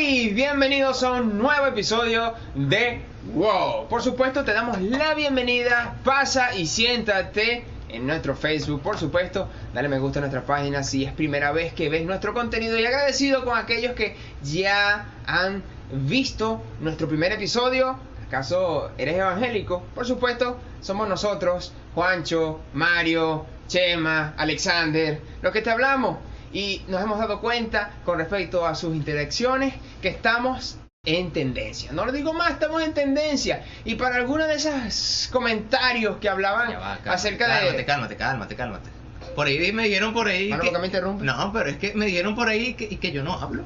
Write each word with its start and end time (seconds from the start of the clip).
Bienvenidos 0.00 1.02
a 1.02 1.12
un 1.12 1.36
nuevo 1.36 1.66
episodio 1.66 2.32
de 2.54 3.02
Wow. 3.34 3.86
Por 3.86 4.00
supuesto, 4.00 4.44
te 4.44 4.54
damos 4.54 4.80
la 4.80 5.12
bienvenida. 5.12 5.96
Pasa 6.02 6.54
y 6.54 6.66
siéntate 6.66 7.64
en 7.90 8.06
nuestro 8.06 8.34
Facebook. 8.34 8.80
Por 8.80 8.96
supuesto, 8.96 9.50
dale 9.74 9.90
me 9.90 9.98
gusta 9.98 10.18
a 10.18 10.22
nuestra 10.22 10.46
página 10.46 10.82
si 10.84 11.04
es 11.04 11.12
primera 11.12 11.52
vez 11.52 11.74
que 11.74 11.90
ves 11.90 12.06
nuestro 12.06 12.32
contenido. 12.32 12.78
Y 12.78 12.86
agradecido 12.86 13.44
con 13.44 13.58
aquellos 13.58 13.92
que 13.92 14.16
ya 14.42 15.04
han 15.26 15.62
visto 15.92 16.62
nuestro 16.80 17.06
primer 17.06 17.32
episodio. 17.32 17.98
¿Acaso 18.26 18.92
eres 18.96 19.16
evangélico? 19.16 19.82
Por 19.94 20.06
supuesto, 20.06 20.56
somos 20.80 21.10
nosotros, 21.10 21.74
Juancho, 21.94 22.60
Mario, 22.72 23.44
Chema, 23.68 24.32
Alexander, 24.38 25.20
los 25.42 25.52
que 25.52 25.60
te 25.60 25.68
hablamos. 25.68 26.29
Y 26.52 26.82
nos 26.88 27.02
hemos 27.02 27.18
dado 27.18 27.40
cuenta 27.40 27.92
con 28.04 28.18
respecto 28.18 28.66
a 28.66 28.74
sus 28.74 28.94
interacciones 28.94 29.74
que 30.02 30.08
estamos 30.08 30.78
en 31.04 31.30
tendencia. 31.32 31.92
No 31.92 32.04
lo 32.04 32.12
digo 32.12 32.32
más, 32.32 32.50
estamos 32.50 32.82
en 32.82 32.92
tendencia. 32.92 33.64
Y 33.84 33.94
para 33.94 34.16
algunos 34.16 34.48
de 34.48 34.54
esos 34.54 35.28
comentarios 35.32 36.18
que 36.18 36.28
hablaban 36.28 36.72
va, 36.72 36.96
cálmate, 36.96 37.10
acerca 37.10 37.46
cálmate, 37.46 37.76
de... 37.76 37.84
Cálmate, 37.84 38.16
cálmate, 38.16 38.56
cálmate. 38.56 38.90
Por 39.34 39.46
ahí 39.46 39.72
me 39.72 39.84
dijeron 39.84 40.12
por 40.12 40.28
ahí. 40.28 40.50
Que-. 40.50 41.24
No, 41.24 41.52
pero 41.52 41.70
es 41.70 41.76
que 41.76 41.94
me 41.94 42.06
dijeron 42.06 42.34
por 42.34 42.48
ahí 42.48 42.74
que, 42.74 42.84
y 42.90 42.96
que 42.96 43.12
yo 43.12 43.22
no 43.22 43.34
hablo. 43.34 43.64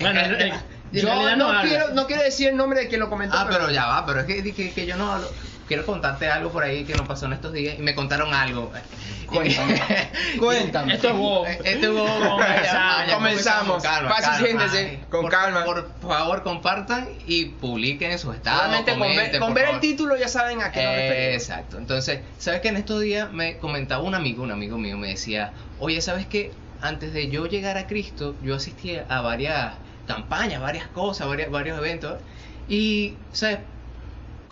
Bueno, 0.00 0.20
en 0.20 0.54
Yo 0.92 1.36
no, 1.36 1.62
quiero, 1.62 1.90
no 1.90 2.06
quiero 2.06 2.22
decir 2.22 2.48
el 2.48 2.56
nombre 2.56 2.80
de 2.80 2.88
quien 2.88 3.00
lo 3.00 3.10
comentó. 3.10 3.36
Ah, 3.36 3.46
pero 3.50 3.70
ya 3.70 3.86
va, 3.86 4.06
pero 4.06 4.20
es 4.20 4.26
que 4.26 4.42
dije 4.42 4.72
que 4.72 4.86
yo 4.86 4.96
no 4.96 5.12
hablo. 5.12 5.28
Quiero 5.66 5.86
contarte 5.86 6.28
algo 6.28 6.50
por 6.50 6.62
ahí 6.62 6.84
que 6.84 6.94
nos 6.94 7.06
pasó 7.06 7.26
en 7.26 7.32
estos 7.32 7.52
días 7.52 7.78
y 7.78 7.82
me 7.82 7.94
contaron 7.94 8.34
algo. 8.34 8.70
Cuéntame. 9.26 9.80
Cuéntame. 10.38 10.94
Esto 10.94 11.08
es 11.08 11.14
wow. 11.16 11.44
Esto 11.46 11.86
es 11.86 11.90
wow. 11.90 12.38
Comenzamos. 13.14 13.82
Calma, 13.82 14.10
Pase, 14.10 14.22
calma. 14.22 14.38
siéntese, 14.38 14.78
Ay, 14.78 15.04
con 15.08 15.22
por- 15.22 15.30
calma. 15.30 15.64
Por 15.64 15.90
favor, 16.02 16.42
compartan 16.42 17.08
y 17.26 17.46
publiquen 17.46 18.12
en 18.12 18.18
sus 18.18 18.34
estados. 18.34 18.60
Solamente 18.62 18.92
con 18.92 19.00
ver, 19.00 19.10
comenten, 19.16 19.40
con 19.40 19.54
ver 19.54 19.68
el 19.70 19.80
título 19.80 20.16
ya 20.16 20.28
saben 20.28 20.60
a 20.60 20.70
qué 20.70 20.82
nos 20.82 20.94
referimos. 20.94 21.42
Exacto. 21.42 21.78
Entonces, 21.78 22.20
¿sabes 22.38 22.60
que 22.60 22.68
En 22.68 22.76
estos 22.76 23.00
días 23.00 23.32
me 23.32 23.56
comentaba 23.58 24.02
un 24.02 24.14
amigo, 24.14 24.42
un 24.42 24.50
amigo 24.50 24.76
mío, 24.78 24.96
me 24.98 25.08
decía, 25.08 25.52
oye, 25.78 26.00
¿sabes 26.00 26.26
qué? 26.26 26.52
Antes 26.82 27.12
de 27.14 27.28
yo 27.30 27.46
llegar 27.46 27.78
a 27.78 27.86
Cristo, 27.86 28.34
yo 28.42 28.56
asistía 28.56 29.06
a 29.08 29.20
varias 29.22 29.72
campañas, 30.06 30.60
varias 30.60 30.88
cosas, 30.88 31.26
varias, 31.28 31.50
varios 31.50 31.78
eventos. 31.78 32.18
Y, 32.68 33.14
¿sabes? 33.32 33.58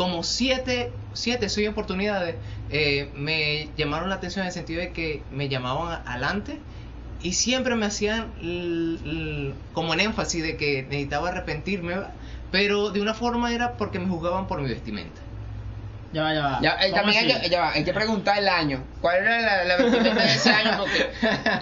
Como 0.02 0.24
siete, 0.24 0.90
siete, 1.14 1.48
seis 1.48 1.68
oportunidades 1.68 2.34
eh, 2.70 3.08
me 3.14 3.68
llamaron 3.76 4.08
la 4.08 4.16
atención 4.16 4.42
en 4.42 4.48
el 4.48 4.52
sentido 4.52 4.80
de 4.80 4.90
que 4.90 5.22
me 5.30 5.48
llamaban 5.48 6.02
adelante 6.04 6.58
y 7.22 7.34
siempre 7.34 7.76
me 7.76 7.86
hacían 7.86 8.32
como 9.72 9.94
en 9.94 10.00
énfasis 10.00 10.42
de 10.42 10.56
que 10.56 10.82
necesitaba 10.82 11.28
arrepentirme, 11.28 11.94
pero 12.50 12.90
de 12.90 13.00
una 13.00 13.14
forma 13.14 13.54
era 13.54 13.76
porque 13.76 14.00
me 14.00 14.08
juzgaban 14.08 14.48
por 14.48 14.60
mi 14.60 14.68
vestimenta. 14.68 15.21
Ya 16.12 16.22
va, 16.22 16.34
ya 16.34 16.42
va. 16.42 16.58
Ya, 16.60 16.70
eh, 16.80 16.90
¿Cómo 16.90 16.96
también 17.02 17.18
hay 17.30 17.40
que, 17.40 17.48
ya 17.48 17.60
va, 17.60 17.72
hay 17.72 17.84
que 17.84 17.92
preguntar 17.94 18.38
el 18.38 18.48
año. 18.48 18.84
¿Cuál 19.00 19.16
era 19.22 19.40
la, 19.40 19.64
la 19.64 19.76
vestimenta 19.78 20.22
de 20.22 20.34
ese 20.34 20.50
año? 20.52 20.76
Porque 20.78 21.10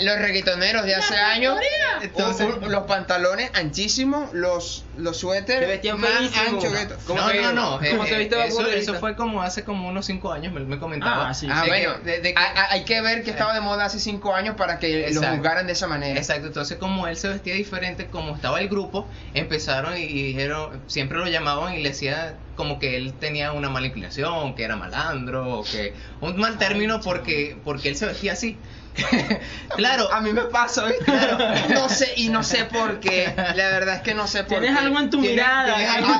los 0.04 0.18
reggaetoneros 0.18 0.84
de 0.84 0.94
hace 0.96 1.14
años, 1.16 1.56
Entonces- 2.02 2.46
u- 2.48 2.66
u- 2.66 2.68
los 2.68 2.82
pantalones 2.84 3.50
anchísimos, 3.54 4.32
los, 4.32 4.84
los 4.96 5.16
Se 5.16 5.20
suéteres 5.20 5.68
vestían 5.68 6.00
más 6.00 6.10
anchos 6.48 6.72
que 6.72 6.82
esto. 6.82 6.96
¿Cómo 7.06 7.20
no, 7.20 7.28
que- 7.30 7.40
no, 7.42 7.52
no, 7.52 7.80
eh, 7.80 7.90
se 7.90 8.22
eh, 8.22 8.28
Bad 8.28 8.46
eso, 8.46 8.66
eso 8.66 8.94
fue 8.94 9.14
como 9.14 9.40
hace 9.42 9.62
como 9.64 9.88
unos 9.88 10.06
5 10.06 10.32
años, 10.32 10.52
me, 10.52 10.60
me 10.60 10.78
comentaba. 10.80 11.28
Ah, 11.30 11.34
sí. 11.34 11.46
Ah, 11.50 11.62
que- 11.62 11.68
bueno, 11.70 11.92
de- 12.04 12.20
de 12.20 12.34
que- 12.34 12.38
hay, 12.40 12.48
hay 12.70 12.84
que 12.84 13.00
ver 13.02 13.22
que 13.22 13.30
estaba 13.30 13.54
de 13.54 13.60
moda 13.60 13.84
hace 13.84 14.00
cinco 14.00 14.34
años 14.34 14.56
para 14.56 14.78
que 14.80 14.88
lo 14.88 15.06
Exacto. 15.20 15.36
juzgaran 15.36 15.66
de 15.68 15.72
esa 15.74 15.86
manera. 15.86 16.18
Exacto, 16.18 16.48
entonces 16.48 16.76
como 16.78 17.06
él 17.06 17.16
se 17.16 17.28
vestía 17.28 17.54
diferente, 17.54 18.06
como 18.08 18.34
estaba 18.34 18.60
el 18.60 18.68
grupo, 18.68 19.08
empezaron 19.34 19.96
y, 19.96 20.00
y 20.02 20.22
dijeron, 20.24 20.82
siempre 20.88 21.18
lo 21.18 21.26
llamaban 21.28 21.74
y 21.74 21.82
le 21.82 21.90
decían 21.90 22.34
como 22.56 22.78
que 22.78 22.96
él 22.96 23.14
tenía 23.14 23.52
una 23.52 23.68
mala 23.70 23.86
inclinación, 23.86 24.54
que 24.54 24.64
era 24.64 24.76
malandro, 24.76 25.60
o 25.60 25.64
que 25.64 25.94
un 26.20 26.36
mal 26.36 26.58
término 26.58 27.00
porque 27.00 27.56
porque 27.64 27.88
él 27.88 27.96
se 27.96 28.06
vestía 28.06 28.32
así. 28.34 28.56
claro, 29.76 30.12
A 30.12 30.20
mí 30.20 30.32
me 30.32 30.42
pasa. 30.42 30.84
Claro. 31.04 31.38
No 31.72 31.88
sé, 31.88 32.12
y 32.16 32.28
no 32.28 32.42
sé 32.42 32.64
por 32.64 32.98
qué. 33.00 33.32
La 33.36 33.68
verdad 33.70 33.96
es 33.96 34.02
que 34.02 34.14
no 34.14 34.26
sé 34.26 34.42
por 34.44 34.58
Tienes 34.60 34.78
qué. 34.78 34.84
algo 34.84 34.98
en 34.98 35.10
tu 35.10 35.18
Tienes- 35.20 35.30
mirada. 35.36 35.74
tienes 35.76 35.90
algo 35.94 36.10
es, 36.10 36.16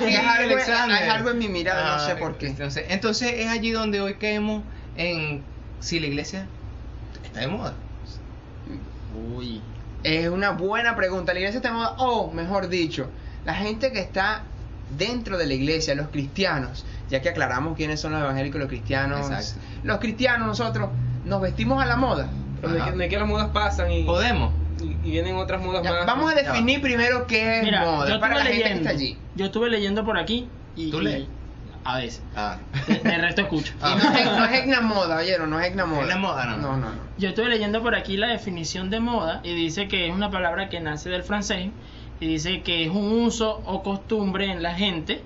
aquí, 0.69 1.09
algo, 1.11 1.31
en 1.31 1.39
mi 1.39 1.49
mirada, 1.49 1.97
no 1.99 2.07
sé 2.07 2.17
por 2.17 2.39
qué. 2.39 2.47
Entonces, 2.47 2.87
entonces 2.89 3.33
es 3.37 3.49
allí 3.49 3.71
donde 3.73 4.01
hoy 4.01 4.15
caemos 4.15 4.63
en 4.97 5.43
si 5.81 5.99
la 6.01 6.07
iglesia 6.07 6.47
está 7.25 7.41
de 7.41 7.49
moda. 7.49 7.75
Uy. 9.35 9.61
Es 10.03 10.29
una 10.29 10.51
buena 10.53 10.97
pregunta. 10.97 11.33
¿La 11.35 11.41
iglesia 11.41 11.59
está 11.59 11.69
de 11.71 11.75
moda? 11.75 11.95
O, 11.99 12.31
mejor 12.31 12.69
dicho, 12.69 13.11
la 13.45 13.55
gente 13.55 13.93
que 13.93 14.01
está 14.01 14.45
dentro 14.97 15.39
de 15.39 15.47
la 15.47 15.55
iglesia, 15.55 15.95
los 15.95 16.09
cristianos, 16.09 16.85
ya 17.09 17.21
que 17.23 17.29
aclaramos 17.29 17.77
quiénes 17.77 18.01
son 18.01 18.13
los 18.13 18.21
evangélicos 18.23 18.57
y 18.57 18.61
los 18.61 18.69
cristianos. 18.69 19.31
Exacto. 19.31 19.61
Los 19.85 19.99
cristianos, 19.99 20.47
nosotros, 20.47 20.91
nos 21.25 21.41
vestimos 21.41 21.83
a 21.83 21.87
la 21.87 21.97
moda. 21.97 22.29
Pero 22.61 22.75
es 22.77 22.83
Ajá. 22.83 22.93
que, 22.95 23.05
es 23.07 23.13
las 23.13 23.29
modas 23.29 23.49
pasan 23.53 23.91
y, 23.91 24.05
Podemos. 24.05 24.53
y, 24.83 25.09
y 25.09 25.11
vienen 25.13 25.37
otras 25.37 25.63
modas 25.63 25.83
Ya, 25.83 25.93
más. 25.93 26.07
vamos 26.07 26.31
a 26.33 26.35
definir 26.35 26.81
primero 26.83 27.27
qué 27.27 27.59
es 27.59 27.65
Mira, 27.65 27.85
moda 27.85 28.09
yo 28.09 28.21
para 28.21 28.35
la 28.37 28.41
estuve 28.43 28.53
gente 28.57 28.63
que 28.63 28.69
leyendo. 28.69 28.91
está 28.91 28.99
allí. 28.99 29.19
Yo 29.37 29.47
estuve 29.47 29.71
leyendo 29.71 30.05
por 30.05 30.19
aquí 30.19 30.49
y. 30.77 30.91
¿Tú 30.91 31.01
lees? 31.01 31.27
A 31.83 31.97
veces. 31.97 32.23
Ah. 32.37 32.59
De, 32.87 32.97
de 32.99 33.19
resto 33.19 33.41
escucho. 33.41 33.73
Ah. 33.81 33.97
Y 33.99 34.05
no 34.05 34.15
es, 34.15 34.25
no 34.27 34.45
es 34.45 34.53
etna 34.53 34.81
moda, 34.83 35.17
oyeron, 35.17 35.49
no 35.49 35.59
es 35.59 35.69
etna 35.69 35.87
moda. 35.87 36.03
Etna 36.05 36.17
moda, 36.19 36.45
no. 36.45 36.57
No, 36.59 36.77
no, 36.77 36.91
no. 36.91 37.01
Yo 37.17 37.31
estuve 37.31 37.49
leyendo 37.49 37.81
por 37.83 37.95
aquí 37.95 38.19
la 38.19 38.27
definición 38.29 38.91
de 38.91 39.01
moda 39.01 39.41
y 39.43 39.55
dice 39.55 39.89
que 39.89 40.07
es 40.07 40.15
una 40.15 40.31
palabra 40.31 40.69
que 40.69 40.81
nace 40.81 41.09
del 41.09 41.23
francés 41.23 41.71
y 42.21 42.27
dice 42.27 42.63
que 42.63 42.85
es 42.85 42.91
un 42.91 43.13
uso 43.25 43.63
o 43.65 43.83
costumbre 43.83 44.51
en 44.51 44.63
la 44.63 44.75
gente 44.75 45.23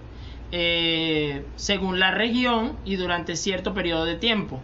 eh, 0.52 1.44
según 1.56 1.98
la 1.98 2.12
región 2.12 2.76
y 2.84 2.96
durante 2.96 3.36
cierto 3.36 3.74
periodo 3.74 4.04
de 4.04 4.14
tiempo. 4.16 4.60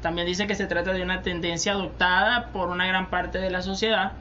También 0.00 0.26
dice 0.26 0.46
que 0.46 0.54
se 0.54 0.66
trata 0.66 0.92
de 0.92 1.02
una 1.02 1.22
tendencia 1.22 1.72
adoptada 1.72 2.48
por 2.52 2.68
una 2.70 2.86
gran 2.86 3.10
parte 3.10 3.38
de 3.38 3.50
la 3.50 3.62
sociedad 3.62 4.12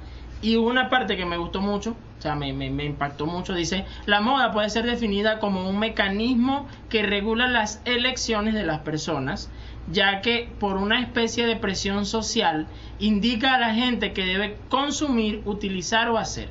y 0.42 0.56
una 0.56 0.90
parte 0.90 1.18
que 1.18 1.26
me 1.26 1.38
gustó 1.38 1.62
mucho, 1.62 1.92
o 2.18 2.22
sea, 2.22 2.34
me, 2.36 2.54
me- 2.54 2.72
me 2.72 2.86
impactó 2.86 3.28
mucho, 3.28 3.54
dice, 3.54 3.86
la 4.08 4.22
moda 4.22 4.52
puede 4.52 4.70
ser 4.72 4.86
definida 4.86 5.38
como 5.40 5.70
un 5.70 5.78
mecanismo 5.78 6.68
que 6.90 7.04
regula 7.04 7.48
las 7.48 7.82
elecciones 7.86 8.56
de 8.56 8.64
las 8.64 8.80
personas, 8.80 9.52
ya 9.92 10.22
que 10.22 10.50
por 10.60 10.78
una 10.78 11.00
especie 11.00 11.46
de 11.46 11.56
presión 11.56 12.06
social 12.08 12.68
indica 13.00 13.54
a 13.56 13.60
la 13.60 13.74
gente 13.76 14.14
que 14.14 14.26
debe 14.26 14.58
consumir, 14.70 15.42
utilizar 15.46 16.10
o 16.10 16.18
hacer. 16.18 16.50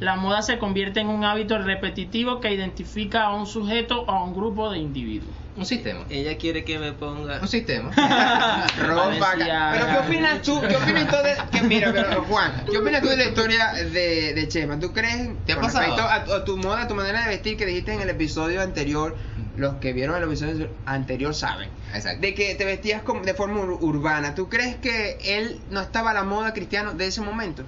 La 0.00 0.16
moda 0.16 0.42
se 0.42 0.58
convierte 0.58 1.00
en 1.00 1.08
un 1.08 1.24
hábito 1.24 1.56
repetitivo 1.58 2.40
que 2.40 2.52
identifica 2.52 3.22
a 3.24 3.34
un 3.34 3.46
sujeto 3.46 4.02
o 4.02 4.10
a 4.10 4.24
un 4.24 4.34
grupo 4.34 4.70
de 4.70 4.78
individuos. 4.78 5.32
Un 5.56 5.64
sistema. 5.64 6.04
Ella 6.10 6.36
quiere 6.36 6.64
que 6.64 6.80
me 6.80 6.92
ponga. 6.92 7.38
Un 7.40 7.46
sistema. 7.46 7.90
Ropa. 8.76 9.34
Pero 9.36 9.86
¿qué 9.86 9.98
opinas 10.04 10.42
tú? 10.42 10.60
¿Qué 10.60 10.76
opinas 10.76 11.06
tú 11.08 11.16
de 11.22 11.36
que 11.58 11.64
mira, 11.64 11.92
pero 11.92 12.24
Juan, 12.24 12.64
¿qué 12.70 12.78
opinas 12.78 13.02
tú 13.02 13.08
de 13.08 13.16
la 13.18 13.24
historia 13.26 13.72
de, 13.72 14.34
de 14.34 14.48
Chema? 14.48 14.80
¿Tú 14.80 14.92
crees 14.92 15.30
¿Te 15.46 15.52
ha 15.52 15.60
pasado? 15.60 15.84
respecto 15.86 16.02
a, 16.32 16.36
a 16.38 16.44
tu 16.44 16.56
moda, 16.56 16.82
a 16.82 16.88
tu 16.88 16.94
manera 16.96 17.22
de 17.22 17.28
vestir 17.28 17.56
que 17.56 17.66
dijiste 17.66 17.92
en 17.94 18.00
el 18.00 18.10
episodio 18.10 18.62
anterior? 18.62 19.16
Los 19.56 19.74
que 19.76 19.92
vieron 19.92 20.16
el 20.16 20.24
episodio 20.24 20.70
anterior 20.86 21.32
saben. 21.34 21.68
Exacto. 21.94 22.20
De 22.20 22.34
que 22.34 22.56
te 22.56 22.64
vestías 22.64 23.02
como 23.02 23.20
de 23.22 23.34
forma 23.34 23.60
ur- 23.60 23.78
urbana. 23.80 24.34
¿Tú 24.34 24.48
crees 24.48 24.74
que 24.74 25.18
él 25.24 25.60
no 25.70 25.80
estaba 25.80 26.10
a 26.10 26.14
la 26.14 26.24
moda 26.24 26.52
cristiano 26.52 26.94
de 26.94 27.06
ese 27.06 27.20
momento? 27.20 27.62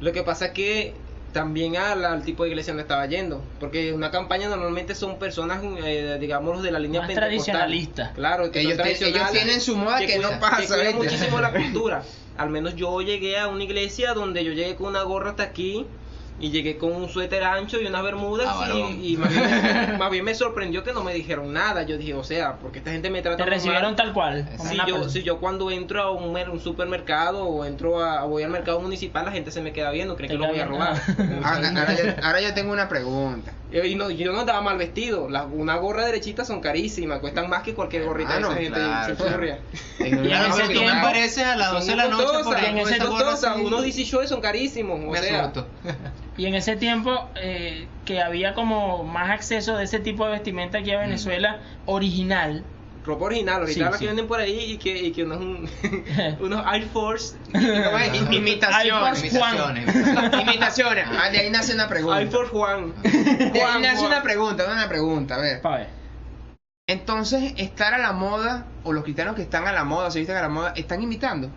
Lo 0.00 0.12
que 0.12 0.24
pasa 0.24 0.46
es 0.46 0.50
que 0.50 0.94
también 1.32 1.76
al, 1.76 2.04
al 2.04 2.22
tipo 2.22 2.44
de 2.44 2.50
iglesia 2.50 2.74
no 2.74 2.80
estaba 2.80 3.06
yendo. 3.06 3.42
Porque 3.58 3.92
una 3.92 4.10
campaña 4.10 4.48
normalmente 4.48 4.94
son 4.94 5.18
personas, 5.18 5.62
eh, 5.84 6.18
digamos, 6.20 6.62
de 6.62 6.70
la 6.70 6.78
línea 6.78 7.00
Más 7.00 7.08
pentecostal. 7.08 7.54
tradicionalistas. 7.54 8.12
Claro, 8.12 8.50
que 8.50 8.60
Ellos 8.60 8.78
tienen 9.32 9.60
su 9.60 9.76
moda 9.76 9.98
que 10.04 10.18
no 10.18 10.38
pasa, 10.38 10.80
Que 10.80 10.94
muchísimo 10.94 11.40
la 11.40 11.52
cultura. 11.52 12.02
Al 12.36 12.50
menos 12.50 12.76
yo 12.76 13.00
llegué 13.02 13.38
a 13.38 13.48
una 13.48 13.64
iglesia 13.64 14.14
donde 14.14 14.44
yo 14.44 14.52
llegué 14.52 14.74
con 14.76 14.88
una 14.88 15.02
gorra 15.02 15.30
hasta 15.30 15.42
aquí. 15.42 15.86
Y 16.42 16.50
llegué 16.50 16.76
con 16.76 16.92
un 16.92 17.08
suéter 17.08 17.44
ancho 17.44 17.80
y 17.80 17.86
unas 17.86 18.02
bermudas 18.02 18.48
Ah, 18.50 18.68
y, 18.74 19.12
y 19.12 19.16
más, 19.16 19.30
bien, 19.30 19.42
me- 19.92 19.96
más 19.98 20.10
bien 20.10 20.24
me 20.24 20.34
sorprendió 20.34 20.82
que 20.84 20.92
no 20.92 21.02
me 21.04 21.14
dijeron 21.14 21.52
nada. 21.52 21.84
Yo 21.84 21.96
dije, 21.96 22.14
o 22.14 22.24
sea, 22.24 22.56
porque 22.58 22.78
esta 22.80 22.90
gente 22.90 23.08
me 23.10 23.22
trata 23.22 23.36
Te 23.36 23.44
mal. 23.44 23.50
recibieron 23.50 23.94
tal 23.96 24.12
cual. 24.12 24.46
Si 24.58 24.76
yo, 24.86 25.08
si 25.08 25.22
yo 25.22 25.38
cuando 25.38 25.70
entro 25.70 26.02
a 26.02 26.10
un, 26.10 26.32
mer- 26.32 26.50
un 26.50 26.58
supermercado 26.60 27.44
o 27.46 27.64
entro 27.64 28.02
a, 28.04 28.24
voy 28.24 28.42
al 28.42 28.50
mercado 28.50 28.80
municipal, 28.80 29.24
la 29.24 29.30
gente 29.32 29.50
se 29.52 29.62
me 29.62 29.72
queda 29.72 29.90
viendo, 29.92 30.16
cree 30.16 30.28
Te 30.28 30.34
que 30.34 30.38
lo 30.38 30.48
voy 30.48 30.58
a 30.58 30.66
robar. 30.66 31.00
viendo. 31.16 31.46
Ahora, 31.46 31.68
ahora 31.68 31.94
yo, 31.94 32.04
ahora 32.24 32.40
yo 32.40 32.52
tengo 32.54 32.72
una 32.72 32.88
pregunta. 32.88 33.52
Y 33.72 33.94
no, 33.94 34.10
yo 34.10 34.32
no 34.32 34.40
andaba 34.40 34.60
mal 34.60 34.76
vestido. 34.78 35.28
Las, 35.28 35.46
una 35.50 35.76
gorra 35.76 36.04
derechita 36.06 36.44
son 36.44 36.60
carísimas, 36.60 37.20
cuestan 37.20 37.48
más 37.48 37.62
que 37.62 37.74
cualquier 37.74 38.04
gorrita 38.04 38.36
Hermano, 38.36 38.54
de 38.54 38.66
esa 38.66 39.04
gente 39.06 39.14
claro. 39.16 39.56
Y 39.98 40.02
en 40.04 40.22
Claro, 40.22 40.54
ese 40.54 40.68
tiempo- 40.68 40.98
apareces 40.98 41.44
a 41.44 41.56
las 41.56 41.72
12 41.72 41.90
de 41.90 41.96
la 41.96 42.02
Son 42.04 42.10
noche 42.12 42.24
por 42.24 42.32
costosas, 42.34 42.62
ahí 42.62 42.70
en 42.70 42.78
ese. 42.78 43.66
Unos 43.66 43.82
DC 43.82 44.04
shows 44.04 44.28
son 44.28 44.40
carísimos. 44.40 45.00
O 45.06 45.14
sea. 45.22 45.52
Y 46.36 46.46
en 46.46 46.54
ese 46.54 46.76
tiempo 46.76 47.28
eh, 47.36 47.86
que 48.06 48.22
había 48.22 48.54
como 48.54 49.04
más 49.04 49.30
acceso 49.30 49.76
de 49.76 49.84
ese 49.84 49.98
tipo 50.00 50.24
de 50.24 50.32
vestimenta 50.32 50.78
aquí 50.78 50.90
a 50.90 50.98
Venezuela, 51.00 51.60
original, 51.84 52.64
ropa 53.04 53.24
original, 53.24 53.60
ahorita 53.62 53.74
Sí, 53.74 53.80
las 53.80 53.94
sí. 53.94 54.00
que 54.00 54.06
venden 54.06 54.26
por 54.28 54.38
ahí 54.40 54.72
y 54.72 54.78
que, 54.78 54.96
y 54.96 55.12
que 55.12 55.24
uno 55.24 55.34
es 55.34 55.40
un, 55.40 55.68
unos 56.40 56.64
Air 56.72 56.84
Force, 56.88 57.36
Imitaciones. 58.30 59.24
Imitaciones. 59.24 60.42
Imitaciones. 60.42 61.06
Ah, 61.10 61.30
de 61.30 61.38
ahí 61.38 61.50
nace 61.50 61.74
una 61.74 61.88
pregunta. 61.88 62.20
Air 62.20 62.28
Force 62.30 62.50
Juan. 62.52 62.94
De 63.02 63.62
ahí 63.62 63.82
nace 63.82 63.96
Juan. 63.96 64.06
una 64.12 64.22
pregunta, 64.22 64.64
una 64.70 64.88
pregunta, 64.88 65.34
a 65.34 65.38
ver. 65.38 65.60
Pa' 65.60 65.76
ver. 65.78 65.88
Entonces, 66.88 67.54
estar 67.56 67.94
a 67.94 67.98
la 67.98 68.12
moda, 68.12 68.66
o 68.84 68.92
los 68.92 69.04
cristianos 69.04 69.34
que 69.36 69.42
están 69.42 69.66
a 69.66 69.72
la 69.72 69.84
moda, 69.84 70.10
se 70.10 70.18
visten 70.18 70.36
a 70.36 70.42
la 70.42 70.48
moda, 70.48 70.72
¿están 70.76 71.02
imitando? 71.02 71.48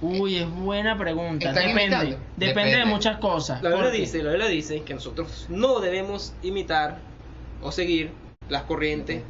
Uy, 0.00 0.36
es 0.36 0.48
buena 0.50 0.96
pregunta. 0.96 1.48
¿Están 1.48 1.66
Depende. 1.68 1.82
imitando? 1.84 2.16
Depende. 2.36 2.36
de 2.36 2.46
Depende. 2.70 2.84
muchas 2.86 3.18
cosas. 3.18 3.62
La 3.62 3.70
Biblia 3.70 3.90
dice, 3.90 4.22
la 4.22 4.30
Biblia 4.30 4.48
dice 4.48 4.82
que 4.82 4.94
nosotros 4.94 5.46
no 5.48 5.80
debemos 5.80 6.32
imitar 6.42 6.98
o 7.62 7.72
seguir 7.72 8.12
las 8.48 8.62
corrientes 8.62 9.22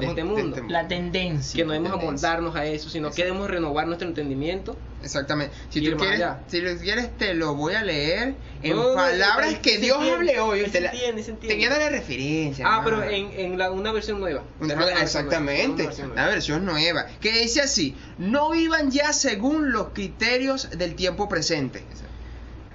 de 0.00 0.06
este 0.06 0.24
mundo. 0.24 0.56
De 0.56 0.60
este 0.62 0.72
La 0.72 0.88
tendencia. 0.88 1.56
Que 1.56 1.64
no 1.64 1.72
debemos 1.72 1.98
tendencia. 2.00 2.28
amoldarnos 2.32 2.56
a 2.56 2.64
eso, 2.66 2.88
sino 2.90 3.10
que 3.10 3.24
debemos 3.24 3.48
renovar 3.50 3.86
nuestro 3.86 4.08
entendimiento. 4.08 4.76
Exactamente. 5.02 5.54
Si 5.70 5.80
tú 5.80 5.96
quieres, 5.96 6.16
allá. 6.16 6.40
si 6.48 6.60
lo 6.60 6.76
quieres, 6.76 7.16
te 7.16 7.34
lo 7.34 7.54
voy 7.54 7.74
a 7.74 7.82
leer 7.84 8.34
en 8.62 8.76
palabras 8.94 9.52
no, 9.52 9.62
que 9.62 9.70
se 9.74 9.78
Dios 9.78 9.98
hable 9.98 10.40
hoy. 10.40 10.66
se 10.68 10.80
la- 10.80 10.90
entiende, 10.90 11.22
se 11.22 11.30
entiende. 11.30 11.48
te 11.48 11.54
voy 11.54 11.64
a 11.64 11.70
dar 11.70 11.80
la 11.92 11.98
referencia. 11.98 12.64
Ah, 12.66 12.78
hermano. 12.84 13.02
pero 13.06 13.10
en, 13.12 13.30
en 13.38 13.58
la, 13.58 13.70
una 13.70 13.92
versión 13.92 14.18
nueva. 14.18 14.42
Una- 14.60 14.74
Una 14.74 15.02
exactamente, 15.02 15.82
una 15.82 15.84
versión 15.84 16.08
nueva. 16.08 16.22
la 16.22 16.28
versión 16.28 16.64
nueva, 16.64 17.06
que 17.20 17.30
dice 17.32 17.60
así, 17.60 17.96
no 18.18 18.50
vivan 18.50 18.90
ya 18.90 19.12
según 19.12 19.70
los 19.70 19.90
criterios 19.90 20.70
del 20.70 20.96
tiempo 20.96 21.28
presente. 21.28 21.84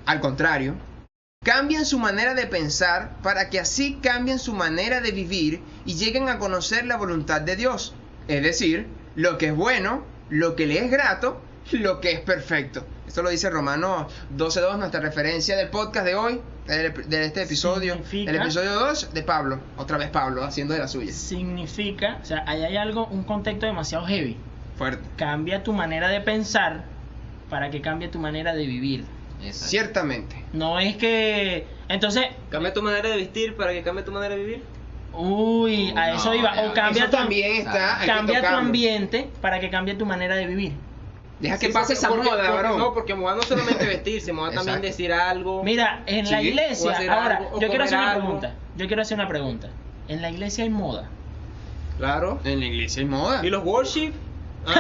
Al 0.06 0.20
contrario, 0.22 0.76
cambien 1.44 1.86
su 1.86 2.00
manera 2.00 2.34
de 2.34 2.48
pensar 2.48 3.18
para 3.22 3.50
que 3.50 3.60
así 3.60 4.00
cambien 4.02 4.40
su 4.40 4.54
manera 4.54 5.02
de 5.02 5.12
vivir 5.12 5.62
y 5.86 5.96
lleguen 5.96 6.30
a 6.30 6.40
conocer 6.40 6.86
la 6.86 6.98
voluntad 6.98 7.42
de 7.42 7.56
Dios. 7.56 7.94
Es 8.28 8.42
decir, 8.44 8.88
lo 9.16 9.38
que 9.38 9.48
es 9.48 9.56
bueno, 9.56 10.04
lo 10.30 10.56
que 10.56 10.66
le 10.66 10.80
es 10.84 10.90
grato, 10.90 11.42
lo 11.72 12.00
que 12.00 12.12
es 12.14 12.20
perfecto. 12.22 12.86
Esto 13.08 13.22
lo 13.22 13.30
dice 13.30 13.50
Romanos 13.50 14.12
12.2, 14.36 14.78
nuestra 14.78 15.02
referencia 15.02 15.56
del 15.58 15.70
podcast 15.70 16.06
de 16.06 16.16
hoy, 16.16 16.42
de, 16.66 17.26
este 17.26 17.44
episodio, 17.44 17.94
Significa- 17.96 18.32
el 18.32 18.38
episodio 18.38 18.74
2 18.74 19.14
de 19.14 19.22
Pablo. 19.24 19.60
Otra 19.78 19.98
vez 19.98 20.10
Pablo, 20.10 20.44
haciendo 20.44 20.74
de 20.74 20.80
la 20.80 20.88
suya. 20.88 21.12
Significa, 21.12 22.20
o 22.22 22.26
sea, 22.26 22.44
ahí 22.48 22.64
hay 22.64 22.78
algo, 22.78 23.06
un 23.08 23.24
contexto 23.24 23.66
demasiado 23.66 24.06
heavy. 24.08 24.38
Fuerte. 24.78 25.04
Cambia 25.18 25.62
tu 25.62 25.74
manera 25.74 26.08
de 26.08 26.22
pensar 26.22 26.86
para 27.50 27.70
que 27.70 27.82
cambie 27.82 28.08
tu 28.08 28.18
manera 28.18 28.56
de 28.56 28.66
vivir. 28.66 29.06
Exacto. 29.44 29.68
Ciertamente. 29.70 30.36
No 30.54 30.80
es 30.80 30.96
que. 30.98 31.66
Entonces, 31.90 32.26
Cambia 32.50 32.74
tu 32.74 32.82
manera 32.82 33.10
de 33.10 33.18
vestir 33.18 33.56
para 33.56 33.72
que 33.74 33.84
cambie 33.84 34.04
tu 34.04 34.12
manera 34.12 34.36
de 34.36 34.42
vivir. 34.44 34.64
uy, 35.14 35.92
a 35.96 36.08
No, 36.12 36.16
eso 36.16 36.34
iba. 36.34 36.52
O 36.64 36.74
cambia 36.74 37.04
Eso 37.04 37.12
tu, 37.12 37.18
también 37.18 37.56
está. 37.58 38.00
cambia 38.06 38.42
tu 38.42 38.48
ambiente 38.56 39.30
para 39.42 39.60
que 39.60 39.70
cambie 39.70 39.94
tu 39.96 40.06
manera 40.06 40.36
de 40.36 40.46
vivir. 40.48 40.74
Deja 41.40 41.60
que 41.60 41.68
Sí, 41.68 41.74
pase 41.74 41.94
esa 41.94 42.08
porque- 42.10 42.24
moda, 42.30 42.38
porque- 42.38 42.52
varón. 42.54 42.78
No, 42.80 42.94
porque 42.94 43.14
moda 43.16 43.36
no 43.36 43.42
solamente 43.44 43.86
vestirse, 43.86 44.32
moda 44.34 44.52
también 44.52 44.82
decir 44.82 45.12
algo. 45.12 45.62
Mira, 45.64 46.04
en 46.06 46.30
la 46.32 46.40
Sí, 46.40 46.48
iglesia, 46.48 46.92
ahora, 47.14 47.38
algo, 47.38 47.60
yo 47.60 47.68
quiero 47.68 47.84
hacer 47.84 47.98
una 47.98 48.12
algo. 48.12 48.24
pregunta. 48.24 48.54
Yo 48.78 48.88
quiero 48.88 49.02
hacer 49.02 49.16
una 49.20 49.28
pregunta. 49.28 49.70
En 50.08 50.22
la 50.22 50.30
iglesia 50.30 50.64
hay 50.64 50.70
moda. 50.70 51.10
Claro. 51.98 52.40
En 52.44 52.60
la 52.60 52.66
iglesia 52.66 53.02
hay 53.02 53.08
moda. 53.10 53.42
¿Y 53.46 53.50
los 53.50 53.64
worship? 53.64 54.14
No, 54.66 54.74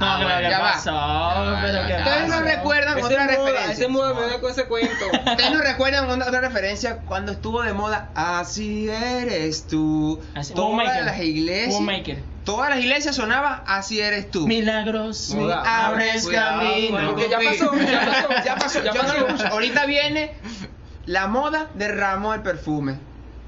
Ah, 0.00 0.18
bueno, 0.22 0.36
¿qué 0.40 0.50
ya 0.50 0.58
va. 0.60 0.72
pasó? 0.72 0.90
Ya, 0.90 1.60
Pero 1.62 1.74
ya, 1.74 1.86
¿qué 1.86 1.92
ya. 1.92 1.98
Ustedes 1.98 2.28
no 2.28 2.40
recuerdan 2.42 2.98
Ese 2.98 3.06
otra 3.06 3.24
moda, 3.24 3.36
referencia. 3.36 3.72
ese 3.72 3.88
moda 3.88 4.14
me 4.14 4.20
da 4.22 4.40
con 4.40 4.50
ese 4.50 4.64
cuento. 4.66 5.04
Ustedes 5.26 5.50
no 5.52 5.60
recuerdan 5.60 6.10
una- 6.10 6.26
otra 6.26 6.40
referencia 6.40 6.98
cuando 7.06 7.32
estuvo 7.32 7.62
de 7.62 7.72
moda. 7.72 8.10
Así 8.14 8.88
eres 8.88 9.66
tú. 9.66 10.20
Así- 10.34 10.54
Todas 10.54 11.04
las 11.04 11.18
iglesias. 11.20 11.80
Todas 12.44 12.70
las 12.70 12.78
iglesias 12.78 13.16
sonaba 13.16 13.64
así 13.66 14.00
eres 14.00 14.30
tú. 14.30 14.46
Milagros. 14.46 15.34
Moda. 15.34 15.86
abres 15.88 16.24
Cuidado, 16.24 16.60
camino. 16.60 17.06
porque 17.08 17.28
ya 17.28 17.38
pasó, 17.38 17.74
ya 17.74 18.00
pasó, 18.06 18.28
ya 18.44 18.54
pasó. 18.58 18.82
ya 18.84 18.92
Yo 18.92 19.02
no 19.02 19.08
lo 19.08 19.14
pasó. 19.14 19.26
escucho. 19.36 19.46
Ahorita 19.52 19.86
viene 19.86 20.32
la 21.06 21.26
moda 21.26 21.66
derramó 21.74 22.34
el 22.34 22.42
perfume. 22.42 22.98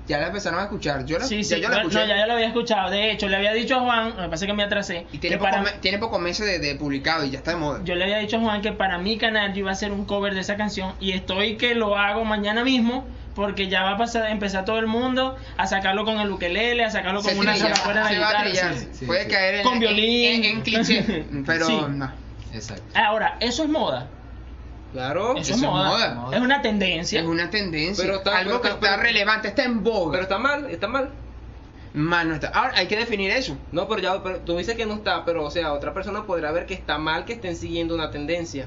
Ya 0.08 0.18
la 0.18 0.28
empezaron 0.28 0.58
a 0.58 0.62
escuchar. 0.64 1.04
Yo 1.04 1.18
la, 1.18 1.26
Sí, 1.26 1.42
ya 1.42 1.56
sí, 1.56 1.62
yo 1.62 1.68
la 1.68 1.76
escuché. 1.78 1.98
no, 1.98 2.06
ya 2.06 2.18
yo 2.20 2.26
lo 2.26 2.32
había 2.32 2.46
escuchado. 2.46 2.90
De 2.90 3.10
hecho, 3.12 3.28
le 3.28 3.36
había 3.36 3.52
dicho 3.52 3.76
a 3.76 3.80
Juan, 3.80 4.12
pasa 4.30 4.44
es 4.44 4.46
que 4.46 4.52
me 4.54 4.62
atrasé. 4.64 5.06
Y 5.12 5.18
tiene 5.18 5.36
pocos 5.36 5.50
para- 5.54 5.62
me- 5.82 5.98
pocos 5.98 6.20
meses 6.20 6.46
de, 6.46 6.58
de 6.58 6.74
publicado 6.76 7.24
y 7.24 7.30
ya 7.30 7.38
está 7.38 7.50
de 7.52 7.58
moda. 7.58 7.80
yo 7.84 7.94
le 7.94 8.04
había 8.04 8.18
dicho 8.18 8.38
a 8.38 8.40
Juan 8.40 8.62
que 8.62 8.72
para 8.72 8.98
mi 8.98 9.18
canal 9.18 9.52
yo 9.52 9.60
iba 9.60 9.70
a 9.70 9.72
hacer 9.74 9.92
un 9.92 10.04
cover 10.06 10.34
de 10.34 10.40
esa 10.40 10.56
canción 10.56 10.94
y 11.00 11.12
estoy 11.12 11.56
que 11.56 11.74
lo 11.74 11.96
hago 11.98 12.24
mañana 12.24 12.64
mismo 12.64 13.06
porque 13.34 13.68
ya 13.68 13.82
va 13.82 13.92
a 13.92 13.96
pasar, 13.98 14.30
empezar 14.30 14.64
todo 14.64 14.78
el 14.78 14.86
mundo 14.88 15.36
a 15.56 15.66
sacarlo 15.66 16.04
con 16.04 16.18
el 16.20 16.30
ukelele, 16.30 16.84
a 16.84 16.90
sacarlo 16.90 17.20
con 17.22 17.30
se 17.32 17.38
una 17.38 17.52
trilla, 17.52 17.68
de 17.68 17.74
se 17.76 17.82
va 17.84 18.00
a 18.00 18.10
guitarra. 18.10 18.42
trillar. 18.44 18.74
sí. 18.74 18.88
sí, 18.92 19.04
Puede 19.06 19.28
caer 19.28 19.54
en, 19.56 19.62
Con 19.62 19.74
en- 19.74 19.80
violín. 19.80 20.44
en, 20.44 20.56
en 20.56 20.60
cliché. 20.62 21.24
Pero 21.46 21.88
no. 21.88 22.12
Exacto. 22.52 22.82
Ahora, 22.98 23.36
eso 23.40 23.62
es 23.62 23.68
moda. 23.68 24.08
Claro. 24.92 25.32
Eso, 25.32 25.40
es 25.40 25.50
es 25.50 25.58
moda. 25.62 26.14
moda. 26.14 26.36
Es 26.36 26.42
una 26.42 26.62
tendencia. 26.62 27.20
Es 27.20 27.26
una 27.26 27.50
tendencia. 27.50 28.02
Pero 28.04 28.16
está- 28.18 28.38
algo 28.38 28.50
pero 28.52 28.62
que 28.62 28.68
está- 28.68 28.86
está 28.86 28.90
pero- 28.96 29.02
relevante, 29.02 29.48
está 29.48 29.64
en 29.64 29.82
boga. 29.84 30.12
Pero 30.12 30.22
está 30.22 30.38
mal, 30.38 30.64
está 30.70 30.88
mal. 30.88 31.10
Mano, 31.94 32.34
está- 32.34 32.48
Ahora 32.48 32.72
hay 32.76 32.86
que 32.86 32.96
definir 32.96 33.30
eso. 33.30 33.56
No, 33.72 33.88
pero 33.88 34.00
ya 34.00 34.22
pero 34.22 34.38
tú 34.40 34.56
dices 34.56 34.76
que 34.76 34.86
no 34.86 34.94
está, 34.94 35.24
pero 35.24 35.44
o 35.44 35.50
sea, 35.50 35.72
otra 35.72 35.92
persona 35.94 36.24
podrá 36.24 36.52
ver 36.52 36.66
que 36.66 36.74
está 36.74 36.98
mal 36.98 37.24
que 37.24 37.34
estén 37.34 37.56
siguiendo 37.56 37.94
una 37.94 38.10
tendencia. 38.10 38.66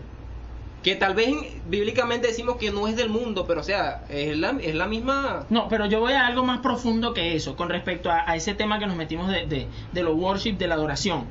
Que 0.83 0.95
tal 0.95 1.13
vez 1.13 1.29
bíblicamente 1.67 2.27
decimos 2.27 2.57
que 2.57 2.71
no 2.71 2.87
es 2.87 2.95
del 2.95 3.09
mundo, 3.09 3.45
pero 3.45 3.61
o 3.61 3.63
sea, 3.63 4.03
es 4.09 4.35
la, 4.37 4.55
es 4.61 4.73
la 4.73 4.87
misma... 4.87 5.45
No, 5.51 5.67
pero 5.69 5.85
yo 5.85 5.99
voy 5.99 6.13
a 6.13 6.25
algo 6.25 6.43
más 6.43 6.59
profundo 6.61 7.13
que 7.13 7.35
eso, 7.35 7.55
con 7.55 7.69
respecto 7.69 8.09
a, 8.09 8.27
a 8.29 8.35
ese 8.35 8.55
tema 8.55 8.79
que 8.79 8.87
nos 8.87 8.95
metimos 8.95 9.27
de, 9.27 9.45
de, 9.45 9.67
de 9.91 10.03
lo 10.03 10.15
worship, 10.15 10.53
de 10.53 10.67
la 10.67 10.73
adoración. 10.73 11.25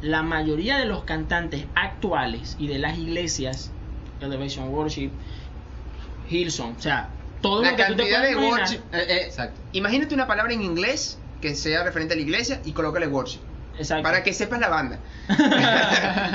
La 0.00 0.22
mayoría 0.22 0.78
de 0.78 0.84
los 0.84 1.02
cantantes 1.02 1.66
actuales 1.74 2.54
y 2.60 2.68
de 2.68 2.78
las 2.78 2.96
iglesias, 2.96 3.72
Elevation 4.20 4.68
Worship, 4.68 5.10
Hillsong, 6.28 6.76
o 6.78 6.80
sea, 6.82 7.08
todo 7.42 7.62
la 7.62 7.70
lo 7.72 7.76
que 7.76 7.82
tú 7.84 7.94
te 7.96 7.96
cantidad 7.96 8.18
puedas 8.20 8.22
de 8.22 8.32
imaginar. 8.32 8.60
worship. 8.60 8.80
eh, 8.92 9.06
eh, 9.08 9.22
Exacto. 9.26 9.60
imagínate 9.72 10.14
una 10.14 10.26
palabra 10.26 10.52
en 10.52 10.62
inglés 10.62 11.18
que 11.40 11.54
sea 11.54 11.84
referente 11.84 12.14
a 12.14 12.16
la 12.16 12.22
iglesia 12.22 12.60
y 12.64 12.72
colócale 12.72 13.06
worship. 13.06 13.40
Exacto. 13.78 14.02
Para 14.04 14.22
que 14.22 14.32
sepas 14.32 14.58
la 14.58 14.68
banda. 14.68 14.98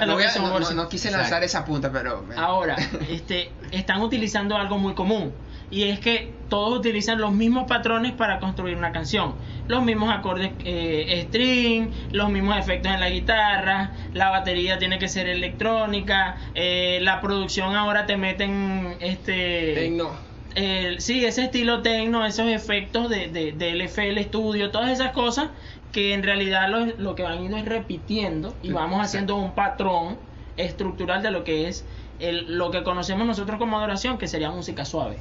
no, 0.05 0.13
voy 0.13 0.23
a- 0.23 0.33
no- 0.35 0.47
no- 0.47 0.53
Worship. 0.53 0.75
no 0.75 0.87
quise 0.89 1.07
Exacto. 1.07 1.23
lanzar 1.23 1.43
esa 1.43 1.65
punta, 1.65 1.91
pero. 1.91 2.23
Ahora, 2.37 2.75
este, 3.09 3.51
están 3.71 4.01
utilizando 4.01 4.55
algo 4.55 4.77
muy 4.77 4.93
común 4.93 5.33
y 5.71 5.83
es 5.83 5.99
que 5.99 6.33
todos 6.49 6.77
utilizan 6.79 7.19
los 7.21 7.31
mismos 7.31 7.63
patrones 7.65 8.11
para 8.11 8.39
construir 8.39 8.75
una 8.77 8.91
canción, 8.91 9.35
los 9.67 9.81
mismos 9.83 10.13
acordes 10.13 10.51
eh, 10.65 11.23
string, 11.29 11.91
los 12.11 12.29
mismos 12.29 12.57
efectos 12.57 12.91
en 12.91 12.99
la 12.99 13.09
guitarra, 13.09 13.93
la 14.13 14.29
batería 14.29 14.77
tiene 14.77 14.99
que 14.99 15.07
ser 15.07 15.27
electrónica, 15.27 16.35
eh, 16.55 16.99
la 17.01 17.21
producción 17.21 17.73
ahora 17.75 18.05
te 18.05 18.17
meten 18.17 18.97
este, 18.99 19.73
Tecno. 19.75 20.11
el- 20.55 20.99
sí, 20.99 21.23
ese 21.23 21.43
estilo 21.45 21.81
tecno, 21.81 22.25
esos 22.25 22.47
efectos 22.49 23.09
de, 23.09 23.29
de, 23.29 23.53
de 23.53 23.69
LFL 23.71 24.21
Studio, 24.23 24.71
todas 24.71 24.89
esas 24.91 25.11
cosas 25.11 25.49
que 25.93 26.13
en 26.13 26.23
realidad 26.23 26.67
lo, 26.69 26.85
lo 26.97 27.15
que 27.15 27.23
van 27.23 27.43
ido 27.45 27.55
es 27.55 27.65
repitiendo 27.65 28.57
y 28.61 28.67
Sí, 28.67 28.73
vamos 28.73 29.01
haciendo 29.01 29.37
un 29.37 29.51
patrón 29.55 30.17
estructural 30.57 31.21
de 31.23 31.31
lo 31.31 31.43
que 31.45 31.67
es 31.69 31.85
el, 32.19 32.57
lo 32.57 32.71
que 32.71 32.83
conocemos 32.83 33.25
nosotros 33.25 33.57
como 33.57 33.77
adoración, 33.77 34.17
que 34.17 34.27
sería 34.27 34.51
música 34.51 34.83
suave. 34.85 35.17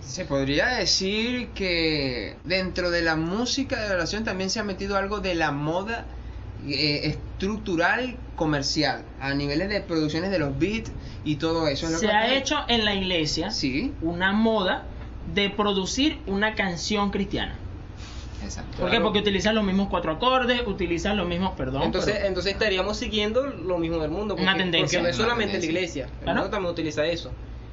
Se 0.00 0.24
podría 0.24 0.66
decir 0.68 1.48
que 1.48 2.36
dentro 2.44 2.90
de 2.90 3.02
la 3.02 3.14
música 3.16 3.80
de 3.86 3.94
oración 3.94 4.24
también 4.24 4.48
se 4.50 4.58
ha 4.58 4.64
metido 4.64 4.96
algo 4.96 5.20
de 5.20 5.34
la 5.34 5.52
moda 5.52 6.06
eh, 6.66 7.00
estructural 7.04 8.16
comercial 8.34 9.04
a 9.20 9.34
niveles 9.34 9.68
de 9.68 9.80
producciones 9.80 10.30
de 10.30 10.38
los 10.38 10.58
beats 10.58 10.90
y 11.24 11.36
todo 11.36 11.68
eso. 11.68 11.86
¿es 11.86 11.92
lo 11.92 11.98
Se 11.98 12.06
que 12.06 12.12
ha 12.12 12.34
hecho 12.34 12.56
en 12.68 12.84
la 12.84 12.94
iglesia 12.94 13.50
Sí. 13.50 13.92
una 14.00 14.32
moda 14.32 14.84
de 15.34 15.50
producir 15.50 16.18
una 16.26 16.54
canción 16.54 17.10
cristiana. 17.10 17.54
Exacto. 18.42 18.78
¿Por 18.78 18.90
qué? 18.90 19.00
Porque 19.00 19.18
utilizan 19.18 19.54
los 19.56 19.64
mismos 19.64 19.88
cuatro 19.88 20.12
acordes, 20.12 20.62
utilizan 20.66 21.16
los 21.16 21.26
mismos, 21.28 21.52
perdón. 21.56 21.82
Entonces, 21.82 22.14
pero- 22.14 22.26
entonces 22.28 22.52
estaríamos 22.52 22.96
siguiendo 22.96 23.46
lo 23.46 23.78
mismo 23.78 23.98
del 23.98 24.10
mundo. 24.10 24.34
Una 24.36 24.52
Porque, 24.52 24.58
tendencia. 24.62 24.98
porque 25.00 25.02
no 25.02 25.08
es 25.10 25.16
Una 25.16 25.24
solamente 25.24 25.54
la 25.54 25.60
tendencia. 25.60 25.80
iglesia. 25.80 26.04
El 26.04 26.24
Claro. 26.24 26.38
mundo 26.40 26.50
también 26.50 26.72
utiliza 26.72 27.04
eso. 27.06 27.30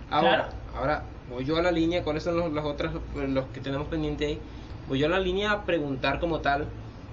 Ahora, 0.09 0.29
Claro. 0.29 0.49
ahora 0.75 1.03
voy 1.29 1.45
yo 1.45 1.57
a 1.57 1.61
la 1.61 1.71
línea. 1.71 2.03
¿Cuáles 2.03 2.23
son 2.23 2.37
los, 2.37 2.51
los 2.51 2.65
otros, 2.65 2.93
los 3.15 3.45
que 3.45 3.59
tenemos 3.59 3.87
pendiente 3.87 4.25
ahí? 4.25 4.39
Voy 4.87 4.99
yo 4.99 5.07
a 5.07 5.09
la 5.09 5.19
línea 5.19 5.51
a 5.51 5.65
preguntar 5.65 6.19
como 6.19 6.39
tal. 6.39 6.67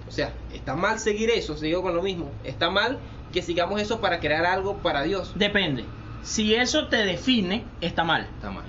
O 0.09 0.11
sea, 0.11 0.33
¿está 0.53 0.75
mal 0.75 0.99
seguir 0.99 1.31
eso? 1.31 1.57
Sigo 1.57 1.83
con 1.83 1.95
lo 1.95 2.03
mismo. 2.03 2.31
¿Está 2.45 2.71
mal 2.71 2.99
que 3.33 3.43
sigamos 3.43 3.81
eso 3.81 4.01
para 4.01 4.21
crear 4.21 4.45
algo 4.45 4.77
para 4.79 5.03
Dios? 5.03 5.33
Depende. 5.37 5.85
Si 6.23 6.55
eso 6.55 6.89
te 6.89 6.99
define, 6.99 7.65
está 7.81 8.05
mal. 8.05 8.29
Está 8.37 8.51
mal. 8.51 8.65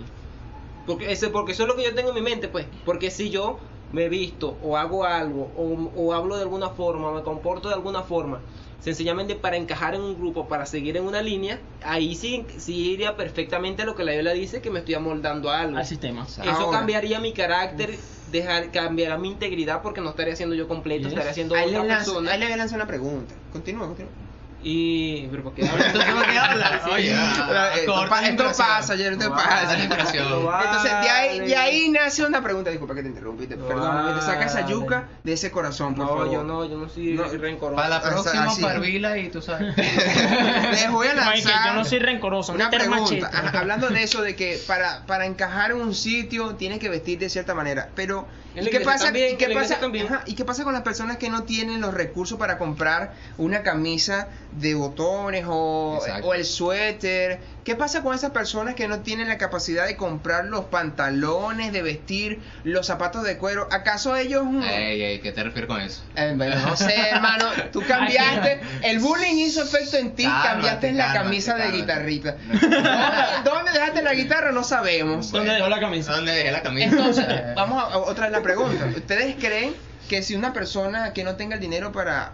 Porque, 0.86 1.12
ese, 1.12 1.30
porque 1.30 1.52
eso 1.54 1.64
es 1.64 1.70
lo 1.70 1.76
que 1.76 1.84
yo 1.84 1.94
tengo 1.94 2.10
en 2.10 2.16
mi 2.16 2.22
mente, 2.22 2.48
pues. 2.48 2.66
Porque 2.86 3.12
si 3.12 3.30
yo 3.30 3.60
me 3.92 4.10
visto 4.10 4.58
o 4.64 4.76
hago 4.76 5.06
algo 5.06 5.52
o, 5.56 5.92
o 5.96 6.14
hablo 6.14 6.36
de 6.36 6.42
alguna 6.42 6.70
forma, 6.70 7.12
me 7.12 7.22
comporto 7.22 7.70
de 7.70 7.76
alguna 7.76 8.02
forma, 8.02 8.40
sencillamente 8.84 9.36
para 9.36 9.56
encajar 9.56 9.96
en 9.96 10.02
un 10.02 10.18
grupo, 10.20 10.48
para 10.50 10.66
seguir 10.66 10.98
en 10.98 11.06
una 11.06 11.22
línea, 11.22 11.60
ahí 11.84 12.16
sí, 12.16 12.46
sí 12.58 12.92
iría 12.92 13.16
perfectamente 13.16 13.84
a 13.84 13.86
lo 13.86 13.96
que 13.96 14.04
la 14.04 14.12
Biblia 14.12 14.34
dice, 14.34 14.62
que 14.62 14.70
me 14.70 14.80
estoy 14.80 14.96
amoldando 14.96 15.50
a 15.50 15.62
algo. 15.62 15.78
Al 15.78 15.86
sistema. 15.86 16.26
Eso 16.28 16.44
Ahora. 16.44 16.80
cambiaría 16.80 17.20
mi 17.20 17.34
carácter 17.34 17.98
dejar 18.32 18.72
cambiará 18.72 19.18
mi 19.18 19.30
integridad 19.30 19.82
porque 19.82 20.02
no 20.02 20.10
estaré 20.10 20.34
haciendo 20.34 20.54
yo 20.56 20.68
completo, 20.68 21.04
Yes. 21.04 21.14
estaré 21.14 21.30
haciendo 21.30 21.56
Ahí 21.56 21.70
otra 21.70 21.82
le, 21.84 21.88
lanzo, 21.88 22.14
persona. 22.16 22.32
ahí 22.34 22.40
le 22.40 22.58
lanzo 22.58 22.76
una 22.76 22.88
pregunta. 22.88 23.36
Continúa, 23.52 23.88
continúa. 23.88 24.12
Y 24.64 25.28
pero 25.28 25.44
¿por 25.44 25.54
qué 25.54 25.64
¿Tú 25.66 25.76
de 26.00 26.04
qué 26.32 26.38
hablas? 26.40 26.82
Oye, 26.92 27.14
ah, 27.16 27.72
Esto 27.76 28.06
pa- 28.10 28.22
esto 28.26 28.44
pasa, 28.58 28.94
esto 28.96 29.30
No, 29.30 29.36
pasa. 29.36 29.78
la 29.78 29.84
impresión. 29.84 30.26
Entonces, 30.26 30.92
de 31.02 31.10
ahí, 31.10 31.40
de 31.42 31.56
ahí 31.58 31.90
nace 31.90 32.24
una 32.26 32.42
pregunta. 32.42 32.70
Disculpa 32.70 32.96
que 32.96 33.02
te 33.04 33.10
interrumpiste. 33.10 33.58
No 33.58 33.68
Perdón, 33.68 34.16
te 34.16 34.22
saca 34.22 34.46
esa 34.46 34.66
yuca 34.66 35.08
de 35.24 35.34
ese 35.34 35.52
corazón, 35.52 35.96
por 35.96 36.06
No, 36.06 36.12
favor. 36.12 36.32
yo 36.32 36.44
no, 36.44 36.66
yo 36.66 36.78
no 36.78 36.88
soy 36.88 37.14
No, 37.14 37.26
rencoroso. 37.26 37.76
Para 37.76 37.90
la 37.90 37.98
O 37.98 38.02
sea, 38.02 38.12
próxima 38.12 38.44
así. 38.46 38.62
parvila 38.62 39.18
y 39.18 39.30
tú 39.30 39.42
sabes. 39.42 39.76
Les 39.78 40.90
voy 40.92 41.08
a 41.08 41.14
lanzar 41.14 41.66
yo 41.68 41.74
no 41.74 41.84
soy 41.86 42.00
rencoroso, 42.00 42.54
una 42.54 42.70
pregunta. 42.70 43.30
Ajá, 43.34 43.60
hablando 43.60 43.90
de 43.90 44.04
eso, 44.04 44.22
de 44.22 44.36
que 44.36 44.60
para, 44.68 45.06
para 45.06 45.26
encajar 45.26 45.72
en 45.72 45.82
un 45.82 45.94
sitio 45.94 46.56
tienes 46.56 46.80
que 46.80 46.90
vestir 46.90 47.20
de 47.20 47.30
cierta 47.30 47.54
manera. 47.54 47.90
Pero, 47.96 48.28
En 48.56 48.62
¿y 48.64 48.66
la 48.66 48.72
qué, 48.72 48.80
pasa, 48.82 49.06
también, 49.06 49.34
y, 49.34 49.38
qué 49.38 49.50
pasa, 49.54 49.80
también. 49.80 50.08
ajá, 50.08 50.24
¿y 50.26 50.36
qué 50.36 50.46
pasa 50.46 50.64
con 50.64 50.74
las 50.74 50.84
personas 50.84 51.18
que 51.18 51.30
no 51.30 51.44
tienen 51.44 51.82
los 51.82 51.94
recursos 51.94 52.38
para 52.38 52.58
comprar 52.58 53.14
una 53.38 53.62
camisa 53.64 54.28
de 54.60 54.76
botones 54.76 55.46
o, 55.48 56.00
o 56.24 56.34
el 56.34 56.46
suéter? 56.46 57.40
¿Qué 57.64 57.76
pasa 57.78 58.02
con 58.04 58.14
esas 58.14 58.32
personas 58.32 58.76
que 58.76 58.90
no 58.90 59.00
tienen 59.00 59.30
la 59.30 59.38
capacidad 59.38 59.86
de 59.88 59.96
comprar 59.96 60.46
los 60.46 60.66
pantalones, 60.66 61.72
de 61.72 61.82
vestir 61.82 62.42
los 62.66 62.86
zapatos 62.88 63.24
de 63.24 63.38
cuero? 63.38 63.70
¿Acaso 63.72 64.16
ellos... 64.18 64.44
mm, 64.46 64.64
Ey, 64.64 65.02
ey, 65.02 65.20
¿qué 65.20 65.32
te 65.32 65.44
refieres 65.44 65.70
con 65.70 65.80
eso? 65.80 66.04
eh, 66.18 66.34
bueno, 66.36 66.58
no 66.58 66.76
sé, 66.76 66.94
hermano, 67.12 67.46
tú 67.72 67.82
cambiaste, 67.88 68.60
el 68.84 69.00
bullying 69.00 69.36
hizo 69.38 69.64
efecto 69.64 69.96
en 69.98 70.12
ti, 70.14 70.24
Cálmate, 70.24 70.48
cambiaste 70.50 70.92
la 70.92 71.04
cálmate, 71.06 71.24
camisa 71.24 71.54
de 71.56 71.60
cálmate. 71.62 71.78
guitarrita. 71.82 72.36
¿Dónde, 72.52 72.90
dónde 73.50 73.72
dejaste 73.72 74.02
la 74.02 74.14
guitarra? 74.14 74.52
No 74.52 74.64
sabemos. 74.64 75.32
¿Dónde 75.32 75.54
dejó 75.54 75.70
la 75.70 75.80
camisa? 75.80 76.12
¿Dónde 76.18 76.34
dejé 76.34 76.52
la 76.52 76.62
camisa? 76.64 76.88
Entonces, 76.90 77.26
vamos 77.56 77.82
a 77.82 77.94
a 77.94 77.98
otra 78.00 78.24
vez 78.26 78.32
la 78.34 78.42
pregunta. 78.44 78.86
¿Ustedes 78.96 79.36
creen 79.40 79.74
que 80.10 80.22
si 80.22 80.36
una 80.36 80.52
persona 80.52 81.14
que 81.14 81.24
no 81.24 81.38
tenga 81.38 81.56
el 81.56 81.62
dinero 81.62 81.94
para 81.94 82.34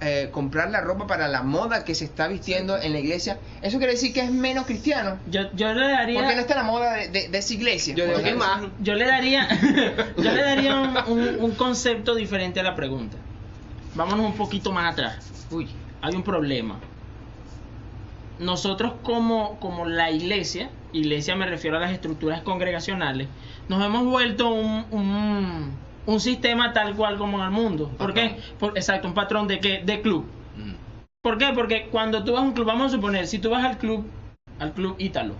eh, 0.00 0.28
comprar 0.30 0.70
la 0.70 0.80
ropa 0.80 1.06
para 1.06 1.26
la 1.28 1.42
moda 1.42 1.84
que 1.84 1.94
se 1.94 2.04
está 2.04 2.28
vistiendo 2.28 2.78
en 2.80 2.92
la 2.92 3.00
iglesia, 3.00 3.38
eso 3.62 3.78
quiere 3.78 3.94
decir 3.94 4.12
que 4.12 4.20
es 4.20 4.30
menos 4.30 4.64
cristiano? 4.66 5.18
Yo, 5.26 5.50
yo 5.54 5.72
le 5.74 5.88
daría. 5.88 6.20
Porque 6.20 6.34
no 6.36 6.40
está 6.40 6.54
la 6.54 6.62
moda 6.62 6.92
de, 6.94 7.08
de- 7.08 7.28
de 7.28 7.38
esa 7.38 7.54
iglesia. 7.54 7.94
Yo 7.94 8.04
más. 8.36 8.62
Yo 8.80 8.94
le 8.94 9.06
daría, 9.06 9.48
yo 10.16 10.32
le 10.32 10.42
daría 10.42 10.76
un, 10.76 10.96
un- 11.18 11.36
un 11.40 11.50
concepto 11.56 12.14
diferente 12.14 12.60
a 12.60 12.62
la 12.62 12.74
pregunta. 12.76 13.16
Vámonos 13.94 14.26
un 14.26 14.36
poquito 14.36 14.70
más 14.72 14.92
atrás. 14.92 15.32
Uy. 15.50 15.68
Hay 16.00 16.14
un 16.14 16.22
problema. 16.22 16.78
Nosotros 18.38 18.92
como, 19.02 19.58
como 19.58 19.84
la 19.86 20.12
iglesia, 20.12 20.70
iglesia 20.92 21.34
me 21.34 21.46
refiero 21.46 21.76
a 21.76 21.80
las 21.80 21.90
estructuras 21.92 22.42
congregacionales, 22.42 23.26
nos 23.68 23.84
hemos 23.84 24.04
vuelto 24.04 24.48
un, 24.50 24.86
un, 24.92 25.72
un 26.08 26.20
sistema 26.20 26.72
tal 26.72 26.94
cual 26.96 27.18
como 27.18 27.38
en 27.38 27.44
el 27.44 27.50
mundo. 27.50 27.90
¿Por 27.98 28.14
qué? 28.14 28.36
Por- 28.58 28.76
exacto, 28.76 29.06
un 29.08 29.14
patrón 29.14 29.46
de 29.46 29.60
qué? 29.60 29.82
De 29.84 30.00
club. 30.00 30.24
Mm. 30.56 30.72
¿Por 31.22 31.36
qué? 31.36 31.52
Porque 31.54 31.88
cuando 31.90 32.24
tú 32.24 32.32
vas 32.32 32.40
a 32.42 32.44
un 32.44 32.52
club, 32.54 32.66
vamos 32.66 32.86
a 32.92 32.96
suponer, 32.96 33.26
si 33.26 33.38
tú 33.38 33.50
vas 33.50 33.62
al 33.64 33.76
club, 33.76 34.06
al 34.58 34.72
club 34.72 34.96
Ítalo, 34.98 35.34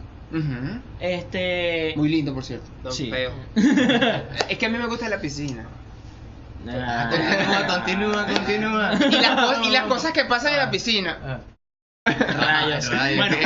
este... 1.01 1.95
Muy 1.97 2.09
lindo, 2.11 2.35
por 2.35 2.45
cierto. 2.45 2.67
Don 2.83 2.93
Sí. 2.93 3.11
feo. 3.11 3.33
Es 4.49 4.59
que 4.59 4.67
a 4.67 4.69
mí 4.69 4.79
me 4.79 4.87
gusta 4.87 5.09
la 5.09 5.21
piscina. 5.21 5.67
Ah. 6.69 7.09
Continúa, 7.11 8.27
continúa, 8.27 8.27
continúa. 8.27 8.93
Y 9.11 9.21
las, 9.23 9.41
co- 9.41 9.65
y 9.65 9.71
las 9.71 9.85
cosas 9.85 10.13
que 10.13 10.25
pasan 10.27 10.53
en 10.53 10.59
la 10.59 10.71
piscina. 10.71 11.19
Ah. 11.25 11.39
Rayos. 12.05 12.91
Rayos, 12.91 13.17
Bueno, 13.17 13.37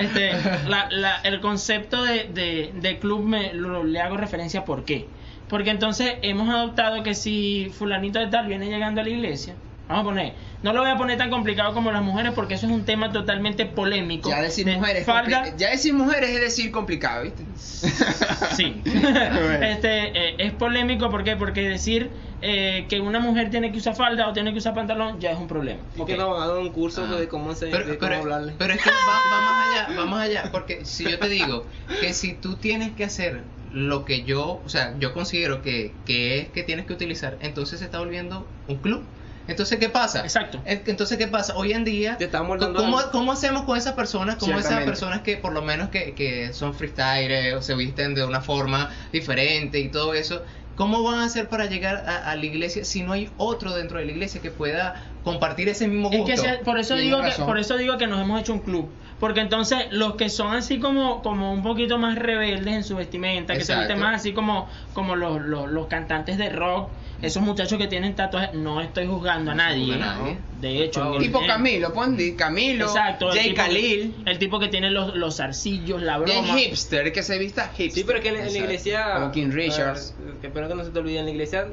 este, 0.00 0.32
la- 0.68 0.88
la- 0.90 1.20
el 1.22 1.40
concepto 1.40 2.02
de, 2.02 2.24
de- 2.32 2.72
de 2.74 2.98
club 2.98 3.22
me, 3.24 3.52
lo- 3.52 3.84
le 3.84 4.00
hago 4.00 4.16
referencia 4.16 4.64
por 4.64 4.84
qué. 4.84 5.06
Porque 5.52 5.68
entonces 5.68 6.14
hemos 6.22 6.48
adoptado 6.48 7.02
que 7.02 7.14
si 7.14 7.70
fulanito 7.76 8.18
de 8.18 8.28
tal 8.28 8.46
viene 8.46 8.70
llegando 8.70 9.02
a 9.02 9.04
la 9.04 9.10
iglesia, 9.10 9.52
vamos 9.86 10.00
a 10.00 10.04
poner, 10.08 10.32
no 10.62 10.72
lo 10.72 10.80
voy 10.80 10.90
a 10.90 10.96
poner 10.96 11.18
tan 11.18 11.28
complicado 11.28 11.74
como 11.74 11.92
las 11.92 12.02
mujeres 12.02 12.32
porque 12.34 12.54
eso 12.54 12.64
es 12.64 12.72
un 12.72 12.86
tema 12.86 13.12
totalmente 13.12 13.66
polémico. 13.66 14.30
Ya 14.30 14.40
decir 14.40 14.64
De 14.64 14.76
mujeres, 14.76 15.04
falda, 15.04 15.54
ya 15.58 15.68
decir 15.68 15.92
mujeres 15.92 16.30
es 16.30 16.40
decir 16.40 16.72
complicado, 16.72 17.24
¿viste? 17.24 17.44
Sí. 18.56 18.80
este, 18.84 20.30
eh, 20.30 20.34
es 20.38 20.52
polémico 20.52 21.10
¿por 21.10 21.22
qué? 21.22 21.36
porque 21.36 21.60
decir 21.68 22.10
eh, 22.40 22.86
que 22.88 23.00
una 23.00 23.20
mujer 23.20 23.50
tiene 23.50 23.70
que 23.72 23.76
usar 23.78 23.94
falda 23.94 24.28
o 24.28 24.32
tiene 24.32 24.52
que 24.52 24.58
usar 24.58 24.72
pantalón 24.74 25.20
ya 25.20 25.32
es 25.32 25.38
un 25.38 25.48
problema. 25.48 25.80
Y 25.96 26.00
Ok. 26.00 26.06
que 26.06 26.16
nos 26.16 26.30
van 26.30 26.42
a 26.44 26.46
dar 26.46 26.58
un 26.58 26.70
curso 26.70 27.06
Ah. 27.06 27.14
de 27.20 27.28
cómo, 27.28 27.54
se, 27.54 27.66
Pero, 27.66 27.86
de 27.86 27.98
cómo 27.98 28.08
pero, 28.08 28.22
hablarle. 28.22 28.54
pero 28.56 28.72
es 28.72 28.82
que 28.82 28.88
va, 28.90 28.96
va 28.96 29.40
más 29.42 29.66
allá, 29.88 30.00
va 30.00 30.06
más 30.06 30.22
allá, 30.22 30.42
porque 30.50 30.86
si 30.86 31.04
yo 31.04 31.18
te 31.18 31.28
digo 31.28 31.66
que 32.00 32.14
si 32.14 32.32
tú 32.32 32.56
tienes 32.56 32.92
que 32.92 33.04
hacer 33.04 33.42
lo 33.72 34.04
que 34.04 34.24
yo, 34.24 34.62
o 34.64 34.68
sea, 34.68 34.94
yo 34.98 35.12
considero 35.12 35.62
que, 35.62 35.94
que 36.04 36.38
es 36.38 36.48
que 36.50 36.62
tienes 36.62 36.86
que 36.86 36.92
utilizar, 36.92 37.38
entonces 37.40 37.78
se 37.80 37.84
está 37.86 37.98
volviendo 37.98 38.46
un 38.66 38.80
club. 38.80 39.04
Entonces, 39.48 39.78
¿qué 39.80 39.88
pasa? 39.88 40.20
Exacto. 40.20 40.62
Es 40.64 40.82
que 40.82 40.90
Entonces, 40.92 41.18
¿qué 41.18 41.26
pasa? 41.26 41.54
Hoy 41.56 41.72
en 41.72 41.84
día, 41.84 42.16
Te 42.16 42.26
estamos 42.26 42.60
dando 42.60 42.78
¿cómo, 42.78 42.98
cómo 43.10 43.32
hacemos 43.32 43.64
con 43.64 43.76
esas 43.76 43.94
personas? 43.94 44.36
¿Cómo 44.36 44.56
esas 44.58 44.84
personas 44.84 45.22
que 45.22 45.36
por 45.36 45.52
lo 45.52 45.62
menos 45.62 45.88
que, 45.90 46.14
que 46.14 46.52
son 46.52 46.74
freestyle 46.74 47.54
o 47.54 47.62
se 47.62 47.74
visten 47.74 48.14
de 48.14 48.24
una 48.24 48.40
forma 48.40 48.90
diferente 49.12 49.80
y 49.80 49.90
todo 49.90 50.14
eso? 50.14 50.42
¿Cómo 50.74 51.02
van 51.02 51.18
a 51.18 51.24
hacer 51.24 51.48
para 51.48 51.66
llegar 51.66 52.04
a, 52.06 52.30
a 52.30 52.36
la 52.36 52.46
iglesia 52.46 52.84
si 52.84 53.02
no 53.02 53.12
hay 53.12 53.30
otro 53.36 53.74
dentro 53.74 53.98
de 53.98 54.06
la 54.06 54.12
iglesia 54.12 54.40
que 54.40 54.50
pueda 54.50 54.94
compartir 55.22 55.68
ese 55.68 55.86
mismo 55.86 56.08
Es 56.10 56.18
gusto? 56.20 56.42
que 56.42 56.48
se- 56.48 56.64
por 56.64 56.78
eso 56.78 56.94
digo 56.96 57.20
que 57.20 57.30
por 57.44 57.58
eso 57.58 57.76
digo 57.76 57.98
que 57.98 58.06
nos 58.06 58.20
hemos 58.20 58.40
hecho 58.40 58.52
un 58.54 58.60
club, 58.60 58.96
porque 59.22 59.38
entonces 59.40 59.78
los 59.92 60.16
que 60.16 60.28
son 60.28 60.52
así 60.52 60.80
como 60.80 61.22
como 61.22 61.52
un 61.52 61.62
poquito 61.62 61.96
más 61.96 62.18
rebeldes 62.18 62.74
en 62.74 62.82
su 62.82 62.96
vestimenta, 62.96 63.54
que 63.54 63.64
se 63.64 63.72
visten 63.76 64.00
más 64.00 64.16
así 64.16 64.32
como 64.32 64.68
como 64.94 65.14
los, 65.14 65.40
los, 65.42 65.70
los 65.70 65.86
cantantes 65.86 66.38
de 66.38 66.48
rock, 66.48 66.90
esos 67.22 67.40
muchachos 67.40 67.78
que 67.78 67.86
tienen 67.86 68.16
tatuajes, 68.16 68.52
no 68.54 68.80
estoy 68.80 69.06
juzgando 69.06 69.52
a 69.52 69.54
No 69.54 69.62
nadie. 69.62 69.84
juzga 69.94 70.12
a 70.12 70.16
nadie. 70.18 70.38
De 70.60 70.82
hecho, 70.82 71.14
el- 71.14 71.22
Tipo 71.22 71.40
en- 71.40 71.46
Camilo, 71.46 71.92
pon 71.92 72.16
di- 72.16 72.34
Camilo, 72.34 72.86
Exacto, 72.86 73.30
el 73.30 73.38
Jay 73.38 73.48
tipo, 73.50 73.62
Khalil, 73.62 74.22
el 74.26 74.38
tipo 74.40 74.58
que 74.58 74.66
tiene 74.66 74.90
los, 74.90 75.14
los 75.14 75.36
zarcillos, 75.36 76.02
la 76.02 76.18
bien 76.18 76.42
broma. 76.44 76.58
hipster, 76.58 77.12
que 77.12 77.22
se 77.22 77.38
vista 77.38 77.68
hipster. 77.76 78.02
Sí, 78.02 78.04
pero 78.04 78.18
es 78.18 78.24
que 78.24 78.30
en, 78.30 78.44
en 78.44 78.52
la 78.52 78.58
iglesia. 78.58 79.14
Como 79.14 79.30
King 79.30 79.50
Richards. 79.52 80.16
que 80.40 80.48
espero 80.48 80.66
que 80.66 80.74
no 80.74 80.82
se 80.84 80.90
te 80.90 80.98
olvide. 80.98 81.20
En 81.20 81.26
la 81.26 81.30
iglesia, 81.30 81.68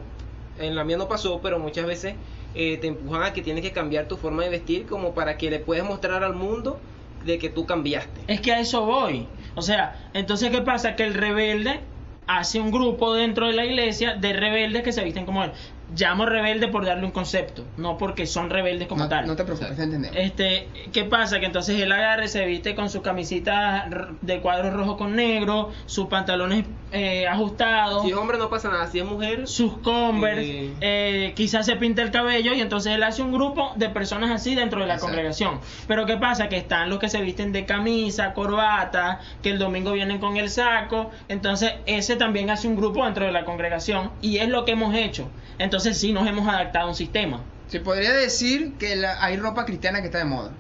en 0.60 0.76
la 0.76 0.84
mía 0.84 0.98
no 0.98 1.08
pasó, 1.08 1.42
pero 1.42 1.58
muchas 1.58 1.88
veces 1.88 2.14
eh, 2.54 2.78
te 2.80 2.86
empujan 2.86 3.24
a 3.24 3.34
que 3.34 3.42
tienes 3.42 3.64
que 3.64 3.72
cambiar 3.72 4.08
tu 4.08 4.18
forma 4.18 4.44
de 4.44 4.50
vestir, 4.50 4.86
como 4.86 5.16
para 5.16 5.36
que 5.38 5.50
le 5.50 5.58
puedas 5.58 5.84
mostrar 5.84 6.24
al 6.24 6.36
mundo 6.36 6.80
de 7.24 7.38
que 7.38 7.50
tú 7.50 7.66
cambiaste. 7.66 8.22
Es 8.28 8.42
que 8.42 8.54
a 8.54 8.60
eso 8.60 8.86
voy. 8.86 9.28
O 9.56 9.62
sea, 9.62 10.10
entonces 10.14 10.50
¿qué 10.52 10.62
pasa? 10.62 10.96
Que 10.96 11.04
el 11.04 11.14
rebelde 11.14 11.82
hace 12.28 12.60
un 12.60 12.72
grupo 12.72 13.14
dentro 13.14 13.48
de 13.48 13.54
la 13.54 13.66
iglesia 13.66 14.16
de 14.16 14.34
rebeldes 14.34 14.84
que 14.84 14.92
se 14.92 15.04
visten 15.04 15.26
como 15.26 15.44
él. 15.44 15.52
Llamo 15.96 16.26
rebelde 16.26 16.68
por 16.68 16.86
darle 16.86 17.06
un 17.06 17.12
concepto, 17.12 17.66
no 17.78 17.98
porque 17.98 18.26
son 18.28 18.50
rebeldes 18.50 18.88
como 18.88 19.04
no, 19.04 19.10
tal. 19.10 19.26
no 19.28 19.36
te 19.36 19.44
preocupes, 19.44 19.76
te 19.76 19.84
entendemos. 19.84 20.16
Este, 20.18 20.68
¿qué 20.94 21.04
pasa? 21.04 21.40
Que 21.40 21.48
entonces 21.48 21.82
él 21.82 21.92
agarre, 21.92 22.28
se 22.28 22.46
viste 22.46 22.76
con 22.76 22.90
su 22.90 23.02
camisita 23.02 23.90
de 24.22 24.40
cuadros 24.40 24.74
rojo 24.74 24.98
con 24.98 25.16
negro, 25.16 25.72
sus 25.88 26.06
pantalones 26.08 26.66
eh, 26.92 27.28
ajustados, 27.28 28.04
Si 28.04 28.10
es 28.12 28.16
hombre 28.16 28.38
no 28.38 28.50
pasa 28.50 28.70
nada, 28.70 28.88
si 28.88 29.00
es 29.00 29.06
mujer, 29.06 29.48
sus 29.48 29.78
Converse, 29.80 30.44
Sí. 30.44 30.74
eh, 30.82 31.34
quizás 31.36 31.66
se 31.66 31.76
pinta 31.76 32.02
el 32.02 32.12
cabello 32.12 32.54
y 32.54 32.62
entonces 32.62 32.94
él 32.94 33.04
hace 33.04 33.22
un 33.22 33.32
grupo 33.32 33.72
de 33.76 33.90
personas 33.90 34.30
así 34.32 34.56
dentro 34.56 34.82
de 34.82 34.88
la 34.88 34.94
Exacto. 34.96 35.08
congregación. 35.14 35.60
Pero 35.88 36.06
¿qué 36.06 36.18
pasa? 36.18 36.50
Que 36.50 36.58
están 36.58 36.90
los 36.90 37.00
que 37.00 37.10
se 37.10 37.22
visten 37.22 37.52
de 37.52 37.66
camisa, 37.66 38.34
corbata, 38.34 39.20
que 39.42 39.50
el 39.52 39.60
domingo 39.60 39.92
vienen 39.92 40.20
con 40.20 40.38
el 40.38 40.50
saco, 40.50 41.10
entonces 41.30 41.74
ese 41.86 42.16
también 42.16 42.50
hace 42.50 42.68
un 42.68 42.76
grupo 42.76 43.06
dentro 43.06 43.26
de 43.26 43.32
la 43.32 43.46
congregación 43.46 44.12
y 44.22 44.38
es 44.38 44.50
lo 44.50 44.66
que 44.66 44.72
hemos 44.74 44.94
hecho. 44.96 45.30
Entonces 45.60 45.79
sí 45.80 46.14
nos 46.14 46.28
hemos 46.28 46.48
adaptado 46.48 46.86
a 46.86 46.90
un 46.90 46.96
sistema. 46.96 47.42
Se 47.68 47.80
podría 47.80 48.14
decir 48.14 48.74
que 48.80 49.06
hay 49.20 49.38
ropa 49.38 49.66
cristiana 49.66 50.02
que 50.02 50.08
está 50.08 50.18
de 50.20 50.26
moda. 50.26 50.52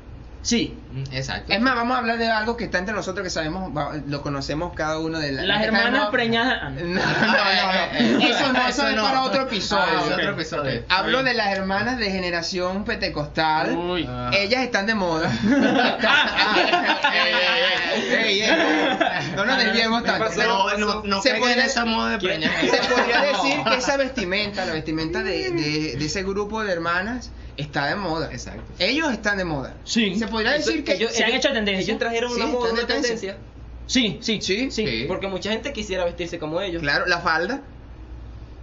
Sí, 0.41 0.75
Mm, 0.91 1.03
Exacto. 1.11 1.53
Es 1.53 1.61
más, 1.61 1.75
vamos 1.75 1.95
a 1.95 1.99
hablar 1.99 2.17
de 2.17 2.27
algo 2.29 2.57
que 2.57 2.63
está 2.63 2.79
entre 2.79 2.95
nosotros 2.95 3.23
que 3.23 3.29
sabemos, 3.29 3.69
va- 3.77 3.91
lo 4.07 4.23
conocemos 4.23 4.73
cada 4.73 4.97
uno 4.97 5.19
de 5.19 5.31
la- 5.33 5.43
las 5.43 5.63
hermanas 5.63 6.09
preñadas... 6.09 6.59
ah, 6.63 6.69
No, 6.81 6.81
no, 6.81 6.95
no, 6.95 8.19
no. 8.19 8.25
Eso 8.25 8.51
no, 8.53 8.67
eso 8.67 8.87
es 8.87 8.95
para 8.99 9.21
otro 9.23 9.41
Ah, 9.41 9.43
episodio. 9.43 9.99
es 9.99 10.05
ok. 10.07 10.11
otro 10.13 10.29
episodio. 10.31 10.83
Hablo 10.89 11.21
de 11.21 11.35
las 11.35 11.49
hermanas 11.55 11.99
de 11.99 12.09
generación 12.09 12.85
pentecostal. 12.85 13.75
Uy. 13.77 14.07
Ah. 14.09 14.31
Ellas 14.33 14.63
están 14.63 14.87
de 14.87 14.95
moda. 14.95 15.29
Ey, 17.13 17.33
ey, 17.95 18.13
ey, 18.15 18.41
ey. 18.41 18.51
No 19.35 19.45
nos 19.45 19.57
desviemos 19.57 20.03
tanto. 20.03 20.25
pasó? 20.25 20.35
pero 20.39 20.77
No, 20.79 20.93
no, 20.95 21.01
no 21.03 21.21
se 21.21 21.29
caigan 21.31 21.49
en 21.49 21.55
podría- 21.55 21.65
esa 21.65 21.85
moda 21.85 22.17
de. 22.17 22.19
Se 22.19 22.77
podría 22.89 23.21
decir 23.21 23.63
que 23.69 23.75
esa 23.77 23.97
vestimenta, 23.97 24.65
la 24.65 24.73
vestimenta 24.73 25.21
de, 25.23 25.51
de- 25.51 25.95
de 25.97 26.05
ese 26.05 26.23
grupo 26.23 26.63
de 26.63 26.71
hermanas, 26.73 27.31
está 27.61 27.87
de 27.87 27.95
moda. 27.95 28.29
Exacto. 28.31 28.63
Ellos 28.79 29.11
están 29.11 29.37
de 29.37 29.45
moda. 29.45 29.75
Sí. 29.83 30.15
Se 30.15 30.27
podría 30.27 30.55
Eso- 30.55 30.69
decir 30.69 30.83
que 30.83 30.93
ellos, 30.93 31.11
se 31.11 31.23
han 31.23 31.29
ellos- 31.31 31.45
hecho 31.45 31.53
tendencia. 31.53 31.83
Ellos 31.91 31.99
trajeron 31.99 32.31
Sí, 32.31 32.35
una 32.37 32.45
moda, 32.47 32.71
una 32.71 32.81
de 32.81 32.87
tendencia. 32.87 33.35
tendencia. 33.35 33.37
Sí, 33.87 34.17
sí, 34.21 34.39
Sí, 34.41 34.69
sí. 34.71 35.05
Porque 35.07 35.27
mucha 35.27 35.51
gente 35.51 35.73
quisiera 35.73 36.05
vestirse 36.05 36.37
como 36.39 36.61
ellos. 36.61 36.81
claro, 36.81 37.05
la 37.07 37.19
falda. 37.19 37.61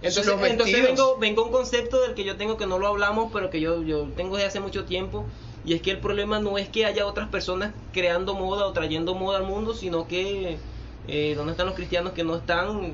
Entonces, 0.01 0.31
entonces 0.51 0.83
vengo, 0.83 1.17
vengo 1.17 1.41
a 1.41 1.45
un 1.45 1.51
concepto 1.51 2.01
del 2.01 2.13
que 2.13 2.23
yo 2.23 2.37
tengo 2.37 2.55
que 2.55 2.67
no 2.67 2.77
lo 2.77 2.87
hablamos, 2.87 3.31
pero 3.33 3.49
que 3.49 3.59
yo, 3.59 3.81
yo 3.83 4.03
tengo 4.15 4.35
desde 4.35 4.47
hace 4.49 4.59
mucho 4.59 4.85
tiempo. 4.85 5.25
Y 5.65 5.73
es 5.73 5.81
que 5.81 5.91
el 5.91 5.97
problema 5.99 6.39
no 6.39 6.57
es 6.57 6.69
que 6.69 6.85
haya 6.85 7.05
otras 7.07 7.27
personas 7.29 7.73
creando 7.93 8.35
moda 8.35 8.67
o 8.67 8.73
trayendo 8.73 9.15
moda 9.15 9.39
al 9.39 9.43
mundo, 9.45 9.73
sino 9.73 10.07
que 10.07 10.57
eh, 11.07 11.33
¿dónde 11.35 11.51
están 11.51 11.65
los 11.65 11.75
cristianos 11.75 12.13
que 12.13 12.23
no 12.23 12.35
están 12.35 12.93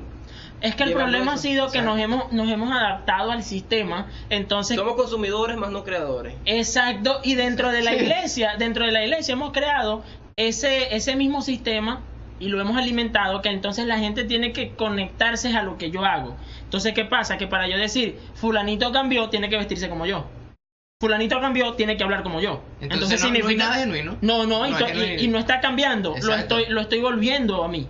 Es 0.64 0.74
que 0.74 0.84
el 0.84 0.92
problema 0.94 1.34
ha 1.34 1.36
sido 1.36 1.70
que 1.70 1.82
nos 1.82 1.98
hemos, 1.98 2.32
nos 2.32 2.48
hemos 2.50 2.72
adaptado 2.72 3.30
al 3.30 3.42
sistema, 3.42 4.06
entonces 4.30 4.76
Somos 4.76 4.94
consumidores 4.94 5.56
más 5.56 5.70
no 5.70 5.84
creadores. 5.84 6.34
Exacto, 6.46 7.20
y 7.22 7.34
dentro 7.34 7.70
de 7.70 7.82
la 7.82 7.90
Sí. 7.92 7.96
iglesia, 7.98 8.54
dentro 8.58 8.86
de 8.86 8.92
la 8.92 9.04
iglesia 9.04 9.32
hemos 9.34 9.52
creado 9.52 10.02
ese, 10.36 10.96
ese 10.96 11.16
mismo 11.16 11.42
sistema 11.42 12.00
y 12.40 12.48
lo 12.48 12.60
hemos 12.60 12.76
alimentado, 12.76 13.42
que 13.42 13.50
entonces 13.50 13.86
la 13.86 13.98
gente 13.98 14.24
tiene 14.24 14.52
que 14.52 14.70
conectarse 14.70 15.54
a 15.56 15.62
lo 15.62 15.76
que 15.78 15.90
yo 15.90 16.04
hago. 16.04 16.34
Entonces, 16.64 16.92
¿qué 16.94 17.04
pasa? 17.04 17.36
Que 17.38 17.46
para 17.46 17.68
yo 17.68 17.76
decir, 17.78 18.18
fulanito 18.34 18.90
cambió, 18.90 19.28
tiene 19.28 19.48
que 19.50 19.56
vestirse 19.56 19.88
como 19.88 20.06
yo. 20.06 20.24
Fulanito 21.00 21.40
cambió, 21.40 21.74
tiene 21.74 21.96
que 21.96 22.04
hablar 22.04 22.22
como 22.22 22.40
yo. 22.40 22.62
Entonces, 22.80 23.22
no- 23.22 23.30
no 23.30 23.48
hay 23.48 23.56
nada 23.56 23.74
genuino. 23.74 24.16
No, 24.22 24.46
no, 24.46 24.66
y, 24.66 24.70
No 24.70 24.78
y- 25.22 25.28
no 25.28 25.38
está 25.38 25.60
cambiando, 25.60 26.14
lo 26.22 26.34
estoy, 26.34 26.64
lo 26.68 26.80
estoy 26.80 27.00
volviendo 27.00 27.62
a 27.62 27.68
mí. 27.68 27.86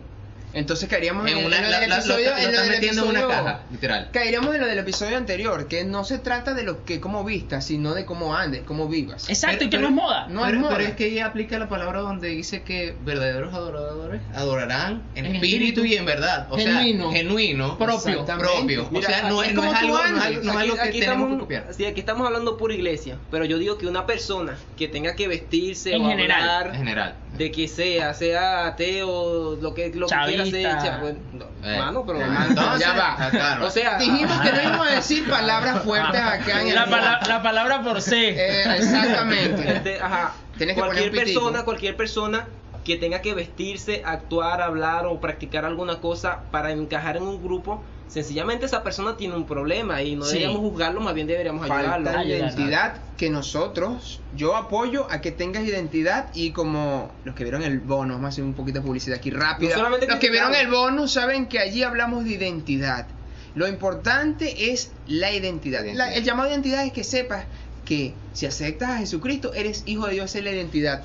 Entonces 0.55 0.89
caeríamos 0.89 1.27
En 1.27 1.39
en, 1.39 1.45
una, 1.47 1.57
en 1.59 1.71
la- 1.71 1.81
del 1.81 1.91
la- 1.91 1.97
episodio, 1.97 2.27
está- 2.27 2.37
lo 2.37 2.39
en 2.39 2.45
lo 2.45 2.51
están 2.53 2.65
del 2.69 2.75
metiendo 2.81 3.03
en 3.03 3.09
una 3.11 3.19
episodio- 3.21 3.45
caja, 3.45 3.61
literal. 3.71 4.09
Caeríamos 4.13 4.55
en 4.55 4.61
lo 4.61 4.67
del 4.67 4.79
episodio 4.79 5.17
anterior, 5.17 5.69
que 5.69 5.85
no 5.85 6.05
se 6.05 6.19
trata 6.19 6.55
de 6.55 6.63
lo 6.63 6.85
que 6.85 7.01
cómo 7.01 7.25
vistas, 7.25 7.67
sino 7.67 7.95
de 7.95 8.05
cómo 8.05 8.35
andes, 8.37 8.63
cómo 8.65 8.89
vivas. 8.89 9.29
Exacto, 9.29 9.57
Pero- 9.59 9.67
y 9.67 9.71
que 9.71 9.77
pero- 9.79 9.91
no 9.91 9.97
es 9.97 10.03
moda. 10.03 10.27
No 10.29 10.41
es 10.45 10.47
pero, 10.51 10.61
moda. 10.61 10.77
pero 10.77 10.89
es 10.89 10.95
que 10.97 11.07
ella 11.07 11.27
aplica 11.27 11.59
la 11.59 11.69
palabra 11.69 12.01
donde 12.01 12.29
dice 12.29 12.63
que 12.63 12.95
verdaderos 13.05 13.53
adoradores 13.55 14.21
adorarán 14.35 15.03
en, 15.15 15.27
En 15.27 15.35
espíritu, 15.37 15.81
espíritu. 15.81 15.85
y 15.87 15.95
en 15.97 16.07
verdad. 16.07 16.47
O 16.51 16.57
Genuino. 16.57 17.11
sea, 17.11 17.19
genuino. 17.19 17.79
Propio. 17.79 18.25
Propio. 18.25 18.89
Mira, 18.91 19.09
o 19.09 19.11
sea, 19.11 19.29
no, 19.29 19.43
es 19.43 19.49
es, 19.49 19.55
no 19.55 19.65
es 19.65 19.75
algo, 19.75 19.95
no 19.97 20.01
es 20.01 20.07
andes. 20.11 20.25
algo, 20.25 20.43
no 20.45 20.51
es 20.53 20.57
algo 20.59 20.75
que 20.77 20.81
tenemos 20.91 21.01
estamos, 21.01 21.31
que 21.33 21.39
copiar. 21.41 21.67
sí, 21.77 21.85
aquí 21.87 22.01
estamos 22.01 22.27
hablando 22.27 22.57
por 22.57 22.73
iglesia, 22.73 23.17
pero 23.31 23.45
yo 23.45 23.59
digo 23.59 23.79
que 23.79 23.87
una 23.87 24.07
persona 24.07 24.57
que 24.77 24.89
tenga 24.89 25.15
que 25.17 25.29
vestirse 25.29 25.95
En 25.95 26.03
o 26.05 26.09
general. 26.09 26.41
hablar 26.41 26.67
En 26.69 26.75
general. 26.77 27.15
de 27.37 27.51
que 27.51 27.67
sea, 27.69 28.15
sea 28.15 28.67
ateo, 28.67 29.57
lo 29.61 29.75
que, 29.75 29.89
lo 29.95 30.07
que 30.07 30.15
quiera 30.27 30.44
ser, 30.51 30.63
Chavista. 30.63 30.83
cha- 30.85 30.99
bueno, 30.99 31.19
no, 31.33 31.45
Eh, 31.69 31.79
mano, 31.79 32.05
pero 32.07 32.19
ya, 32.21 32.47
entonces, 32.49 32.81
ya 32.81 32.93
va. 32.93 33.31
claro. 33.31 33.67
o 33.67 33.71
sea, 33.71 33.99
Dijimos 33.99 34.41
que 34.41 34.53
no 34.53 34.63
íbamos 34.63 34.87
a 34.87 34.91
decir 34.91 35.29
palabras 35.29 35.83
fuertes 35.83 36.21
acá 36.21 36.61
en 36.63 36.69
el 36.69 36.75
La, 36.75 36.85
podcast. 36.87 37.03
pala- 37.21 37.21
la 37.29 37.43
palabra 37.43 37.83
por 37.83 38.01
C. 38.03 38.29
Eh, 38.31 38.77
exactamente. 38.79 39.73
Este, 39.77 40.01
ajá, 40.01 40.33
Tienes 40.59 40.77
cualquier 40.77 41.11
persona, 41.11 41.65
cualquier 41.65 41.97
persona 41.97 42.47
que 42.85 42.97
tenga 42.97 43.21
que 43.23 43.33
vestirse, 43.35 44.03
actuar, 44.05 44.61
hablar 44.61 45.07
o 45.07 45.19
practicar 45.21 45.65
alguna 45.65 46.01
cosa 46.01 46.41
para 46.51 46.71
encajar 46.71 47.17
en 47.17 47.23
un 47.23 47.43
grupo, 47.43 47.83
sencillamente 48.09 48.67
esa 48.67 48.83
persona 48.83 49.17
tiene 49.17 49.35
un 49.35 49.47
problema 49.47 50.03
y 50.03 50.15
no 50.17 50.25
Sí. 50.25 50.35
deberíamos 50.39 50.61
juzgarlo, 50.71 51.01
más 51.01 51.15
bien 51.15 51.27
deberíamos 51.27 51.65
ayudarlo. 51.65 51.91
Falta 52.07 52.21
Ayudarlo. 52.21 52.47
identidad 52.47 52.97
que 53.17 53.31
nosotros, 53.31 54.21
yo 54.37 54.57
apoyo 54.57 55.07
a 55.11 55.21
que 55.21 55.33
tengas 55.33 55.65
identidad 55.65 56.29
y 56.35 56.53
como 56.53 57.11
los 57.25 57.35
que 57.35 57.43
vieron 57.45 57.63
el 57.63 57.81
bono, 57.81 58.15
vamos 58.15 58.27
a 58.27 58.29
hacer 58.29 58.45
un 58.45 58.55
poquito 58.55 58.81
de 58.81 58.87
publicidad 58.87 59.19
aquí 59.19 59.31
rápida. 59.31 59.77
No 59.77 59.89
los 59.89 59.99
que 60.19 60.31
vieron 60.31 60.55
el 60.55 60.69
bono 60.69 61.09
saben 61.09 61.47
que 61.47 61.59
allí 61.59 61.83
hablamos 61.83 62.25
de 62.25 62.31
identidad. 62.33 63.07
Lo 63.55 63.69
importante 63.69 64.73
es 64.73 64.91
la 65.07 65.33
identidad. 65.33 65.85
La- 65.95 66.13
el 66.15 66.25
llamado 66.25 66.49
de 66.49 66.55
identidad 66.55 66.85
es 66.85 66.93
que 66.93 67.05
sepas 67.05 67.45
que 67.85 68.15
si 68.33 68.47
aceptas 68.47 68.91
a 68.91 68.99
Jesucristo, 68.99 69.53
eres 69.55 69.83
hijo 69.87 70.07
de 70.07 70.15
Dios, 70.15 70.31
esa 70.31 70.39
es 70.39 70.45
la 70.45 70.51
identidad. 70.51 71.03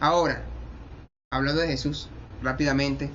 Ahora, 0.00 0.42
hablando 1.32 1.60
de 1.62 1.68
Jesús, 1.68 2.08
rápidamente. 2.42 3.10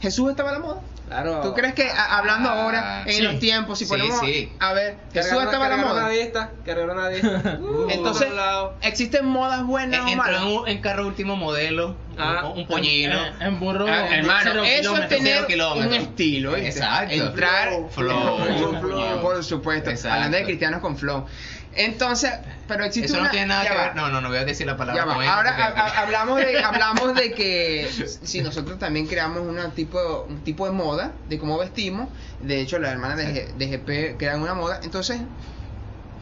¿Jesús 0.00 0.30
estaba 0.30 0.50
a 0.50 0.52
la 0.54 0.58
moda? 0.60 0.80
Claro. 1.08 1.40
¿Tú 1.40 1.54
crees 1.54 1.74
que 1.74 1.88
a- 1.90 2.18
hablando 2.18 2.50
Ah, 2.50 2.62
ahora 2.64 3.02
en 3.06 3.12
sí. 3.14 3.22
los 3.22 3.38
tiempos, 3.38 3.78
si 3.78 3.86
Sí, 3.86 3.90
ponemos 3.90 4.20
sí. 4.20 4.52
a 4.60 4.72
ver, 4.74 4.98
Jesús 5.12 5.32
Cargaron- 5.32 5.44
estaba 5.44 5.66
a 5.66 5.68
la 5.70 5.76
moda? 5.78 5.92
una 6.02 6.08
de 6.08 6.22
estas, 6.22 6.48
cargaron 6.64 6.98
una 6.98 7.08
de 7.08 7.16
estas. 7.16 7.42
Uh, 7.60 7.86
Entonces, 7.90 8.26
por 8.28 8.32
otro 8.32 8.34
lado. 8.36 8.78
¿existen 8.82 9.24
modas 9.26 9.64
buenas 9.64 10.00
o 10.00 10.08
Entró 10.08 10.16
malas? 10.22 10.42
en, 10.42 10.48
un- 10.48 10.68
en 10.68 10.80
carro 10.82 11.06
último 11.06 11.36
modelo, 11.36 11.96
Ah. 12.18 12.52
un, 12.54 12.66
pollino. 12.66 13.14
Eh, 13.26 13.32
en 13.40 13.60
burro. 13.60 13.86
Ah, 13.88 14.08
hermano, 14.14 14.64
eso 14.64 14.96
es 14.96 15.08
tener 15.08 15.44
un 15.76 15.92
estilo, 15.94 16.52
¿viste? 16.52 16.68
Exacto. 16.68 17.14
Entrar, 17.14 17.68
Flow, 17.68 17.88
flow, 17.90 18.80
flow. 18.80 19.20
por 19.20 19.42
supuesto, 19.44 19.90
Exacto. 19.90 20.14
hablando 20.14 20.36
de 20.38 20.44
cristianos 20.44 20.80
con 20.80 20.96
flow. 20.96 21.26
Entonces, 21.74 22.32
pero 22.66 22.84
existe 22.84 23.06
Eso 23.06 23.16
una... 23.18 23.24
no 23.26 23.30
tiene 23.30 23.46
nada 23.46 23.62
ya 23.64 23.70
que 23.70 23.76
va, 23.76 23.82
ver. 23.84 23.96
No, 23.96 24.08
no, 24.08 24.20
no 24.20 24.28
voy 24.30 24.38
a 24.38 24.44
decir 24.44 24.66
la 24.66 24.76
palabra. 24.76 25.02
ya 25.02 25.06
va. 25.06 25.14
con 25.14 25.22
él, 25.22 25.28
Ahora 25.28 25.50
porque- 25.50 25.62
ha- 25.80 25.84
ha- 25.86 26.00
hablamos 26.02 26.36
de 26.40 26.58
hablamos 26.64 27.14
de 27.14 27.32
que 27.32 27.88
si 28.22 28.40
nosotros 28.40 28.78
también 28.80 29.06
creamos 29.06 29.42
una 29.42 29.70
tipo 29.70 30.26
un 30.28 30.42
tipo 30.42 30.66
de 30.66 30.72
moda 30.72 31.12
de 31.28 31.38
cómo 31.38 31.56
vestimos, 31.58 32.08
de 32.40 32.60
hecho 32.60 32.78
las 32.80 32.90
hermanas 32.92 33.18
de, 33.18 33.26
G- 33.48 33.54
de 33.54 33.66
GP 33.68 34.18
crean 34.18 34.42
una 34.42 34.54
moda, 34.54 34.80
entonces 34.82 35.20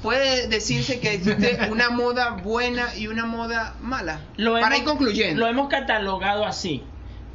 puede 0.07 0.47
decirse 0.49 1.01
que 1.01 1.15
existe 1.15 1.59
una 1.71 1.91
moda 1.91 2.31
buena 2.43 2.95
y 2.97 3.09
una 3.09 3.27
moda 3.27 3.75
mala. 3.81 4.21
Lo 4.37 4.53
Para 4.53 4.67
hemos- 4.77 4.79
ir 4.79 4.85
concluyendo. 4.85 5.41
Lo 5.41 5.49
hemos 5.49 5.69
catalogado 5.69 6.45
así. 6.47 6.83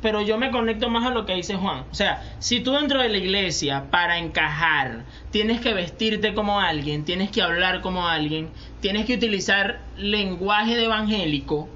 Pero 0.02 0.22
yo 0.22 0.40
me 0.40 0.50
conecto 0.50 0.90
más 0.90 1.06
a 1.06 1.12
lo 1.12 1.28
que 1.28 1.36
dice 1.36 1.56
Juan. 1.58 1.84
O 1.92 1.94
sea, 1.94 2.24
si 2.40 2.60
tú 2.62 2.72
dentro 2.72 3.00
de 3.02 3.10
la 3.10 3.18
iglesia, 3.18 3.92
para 3.92 4.18
encajar, 4.18 5.04
tienes 5.30 5.62
que 5.62 5.76
vestirte 5.76 6.34
como 6.34 6.60
alguien, 6.60 7.06
tienes 7.06 7.30
que 7.30 7.44
hablar 7.44 7.82
como 7.82 8.08
alguien, 8.08 8.50
tienes 8.80 9.06
que 9.06 9.14
utilizar 9.14 9.82
lenguaje 9.98 10.76
de 10.76 10.86
evangélico, 10.86 11.70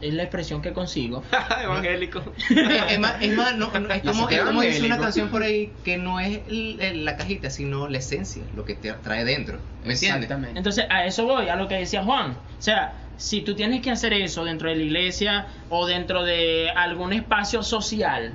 es 0.00 0.14
la 0.14 0.22
expresión 0.24 0.62
que 0.62 0.72
consigo. 0.72 1.22
Evangélico. 1.62 2.22
Es 2.50 2.98
más, 2.98 3.14
es 3.20 3.34
más, 3.36 3.56
no, 3.56 3.70
no, 3.78 3.90
es 3.92 4.02
como, 4.02 4.28
sé, 4.28 4.36
es 4.36 4.42
como 4.42 4.60
dice 4.62 4.84
una 4.84 4.98
canción 4.98 5.28
por 5.28 5.42
ahí 5.42 5.72
que 5.84 5.96
no 5.96 6.20
es 6.20 6.40
la 6.48 7.16
cajita, 7.16 7.50
sino 7.50 7.88
la 7.88 7.98
esencia, 7.98 8.42
lo 8.54 8.64
que 8.64 8.74
te 8.74 8.92
trae 8.92 9.24
dentro. 9.24 9.58
¿Me 9.84 9.92
entiendes? 9.94 10.24
Exactamente. 10.24 10.58
Entonces, 10.58 10.84
a 10.90 11.06
eso 11.06 11.24
voy, 11.24 11.48
a 11.48 11.56
lo 11.56 11.68
que 11.68 11.76
decía 11.76 12.02
Juan. 12.04 12.32
O 12.32 12.62
sea, 12.62 12.94
si 13.16 13.40
tú 13.40 13.54
tienes 13.54 13.80
que 13.80 13.90
hacer 13.90 14.12
eso 14.12 14.44
dentro 14.44 14.68
de 14.68 14.76
la 14.76 14.82
iglesia 14.82 15.46
o 15.70 15.86
dentro 15.86 16.24
de 16.24 16.70
algún 16.70 17.12
espacio 17.12 17.62
social, 17.62 18.32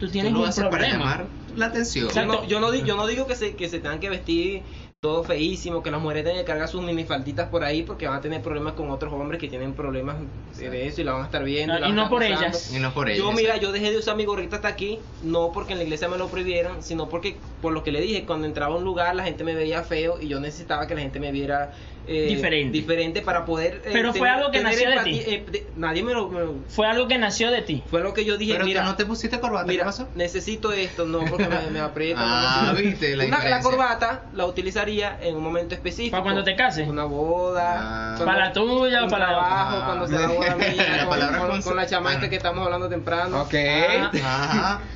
tú 0.00 0.06
Tú 0.06 0.12
tienes 0.12 0.32
lo 0.32 0.40
un 0.40 0.48
haces 0.48 0.64
para 0.64 0.70
problema. 0.78 0.98
llamar 0.98 1.26
la 1.56 1.66
atención. 1.66 2.08
Yo 2.14 2.24
no, 2.26 2.46
yo 2.46 2.60
no, 2.60 2.74
yo 2.74 2.96
no 2.96 3.06
digo 3.06 3.26
que 3.26 3.36
se, 3.36 3.54
que 3.54 3.68
se 3.68 3.78
tengan 3.80 4.00
que 4.00 4.10
vestir 4.10 4.62
todo 5.04 5.22
feísimo, 5.22 5.82
que 5.82 5.90
las 5.90 6.00
mujeres 6.00 6.24
tengan 6.24 6.40
que 6.40 6.46
cargar 6.46 6.66
sus 6.66 6.80
minifalditas 6.82 7.50
por 7.50 7.62
ahí 7.62 7.82
porque 7.82 8.08
van 8.08 8.16
a 8.16 8.20
tener 8.22 8.40
problemas 8.40 8.72
con 8.72 8.90
otros 8.90 9.12
hombres 9.12 9.38
que 9.38 9.48
tienen 9.48 9.74
problemas 9.74 10.16
de 10.56 10.86
eso 10.86 11.02
y 11.02 11.04
la 11.04 11.12
van 11.12 11.20
a 11.22 11.24
estar 11.26 11.44
viendo. 11.44 11.74
No, 11.74 11.78
y 11.80 11.82
van 11.82 11.92
a 11.92 12.02
no 12.04 12.08
por 12.08 12.22
usando. 12.22 12.40
ellas. 12.40 12.72
Y 12.74 12.78
no 12.78 12.94
por 12.94 13.10
ello. 13.10 13.24
Yo, 13.24 13.32
mira, 13.32 13.58
yo 13.58 13.70
dejé 13.70 13.90
de 13.90 13.98
usar 13.98 14.16
mi 14.16 14.24
gorrita 14.24 14.56
hasta 14.56 14.68
aquí, 14.68 14.98
no 15.22 15.52
porque 15.52 15.72
en 15.74 15.78
la 15.80 15.84
iglesia 15.84 16.08
me 16.08 16.16
lo 16.16 16.28
prohibieran, 16.28 16.82
sino 16.82 17.10
porque, 17.10 17.36
por 17.60 17.74
lo 17.74 17.84
que 17.84 17.92
le 17.92 18.00
dije, 18.00 18.24
cuando 18.24 18.46
entraba 18.46 18.74
a 18.74 18.78
un 18.78 18.84
lugar 18.84 19.14
la 19.14 19.24
gente 19.24 19.44
me 19.44 19.54
veía 19.54 19.82
feo 19.82 20.18
y 20.22 20.28
yo 20.28 20.40
necesitaba 20.40 20.86
que 20.86 20.94
la 20.94 21.02
gente 21.02 21.20
me 21.20 21.32
viera 21.32 21.72
eh, 22.06 22.26
Diferente. 22.28 22.70
diferente 22.76 23.22
para 23.22 23.46
poder. 23.46 23.80
eh, 23.86 23.90
Pero 23.92 24.12
fue 24.12 24.28
algo 24.28 24.50
que 24.50 24.60
nació 24.62 24.90
de 24.90 24.98
ti. 25.04 25.22
eh, 25.26 25.44
de- 25.50 25.66
nadie 25.76 26.02
me 26.02 26.12
lo. 26.12 26.28
me- 26.28 26.60
Fue 26.68 26.86
algo 26.86 27.08
que 27.08 27.16
nació 27.16 27.50
de 27.50 27.62
ti. 27.62 27.82
fue 27.90 28.02
lo 28.02 28.12
que 28.12 28.26
yo 28.26 28.36
dije, 28.36 28.52
Pero 28.54 28.66
mira. 28.66 28.84
no 28.84 28.94
te 28.94 29.06
pusiste 29.06 29.40
corbata, 29.40 29.66
Mira, 29.66 29.84
¿qué 29.84 29.86
pasó? 29.86 30.08
necesito 30.14 30.70
esto, 30.72 31.06
no 31.06 31.24
porque 31.24 31.48
me, 31.48 31.70
me 31.70 31.80
aprieta. 31.80 32.20
no 32.20 32.26
Ah, 32.26 32.74
viste, 32.78 33.16
la 33.16 33.24
Una- 33.24 33.44
la 33.48 33.60
corbata 33.62 34.24
la 34.34 34.44
utilizaría 34.46 34.93
en 35.02 35.36
un 35.36 35.42
momento 35.42 35.74
específico. 35.74 36.12
¿Para 36.12 36.22
cuando 36.22 36.44
te 36.44 36.54
cases? 36.56 36.88
Una 36.88 37.04
boda. 37.04 38.14
Ah. 38.14 38.16
¿Para 38.24 38.46
la 38.46 38.52
tuya 38.52 39.06
para 39.08 39.26
la- 39.26 39.32
trabajo, 39.32 39.76
Ah. 39.80 39.82
cuando 39.86 40.06
sea 40.06 40.20
la 40.20 40.26
boda 40.28 40.56
mía, 40.56 41.06
La 41.08 41.38
con, 41.38 41.62
con- 41.62 41.76
la 41.76 41.86
chamaca 41.86 42.14
bueno. 42.16 42.30
que 42.30 42.36
estamos 42.36 42.64
hablando 42.64 42.88
temprano. 42.88 43.42
Ok. 43.42 43.54
Ah. 43.54 44.10
Ajá. 44.24 44.80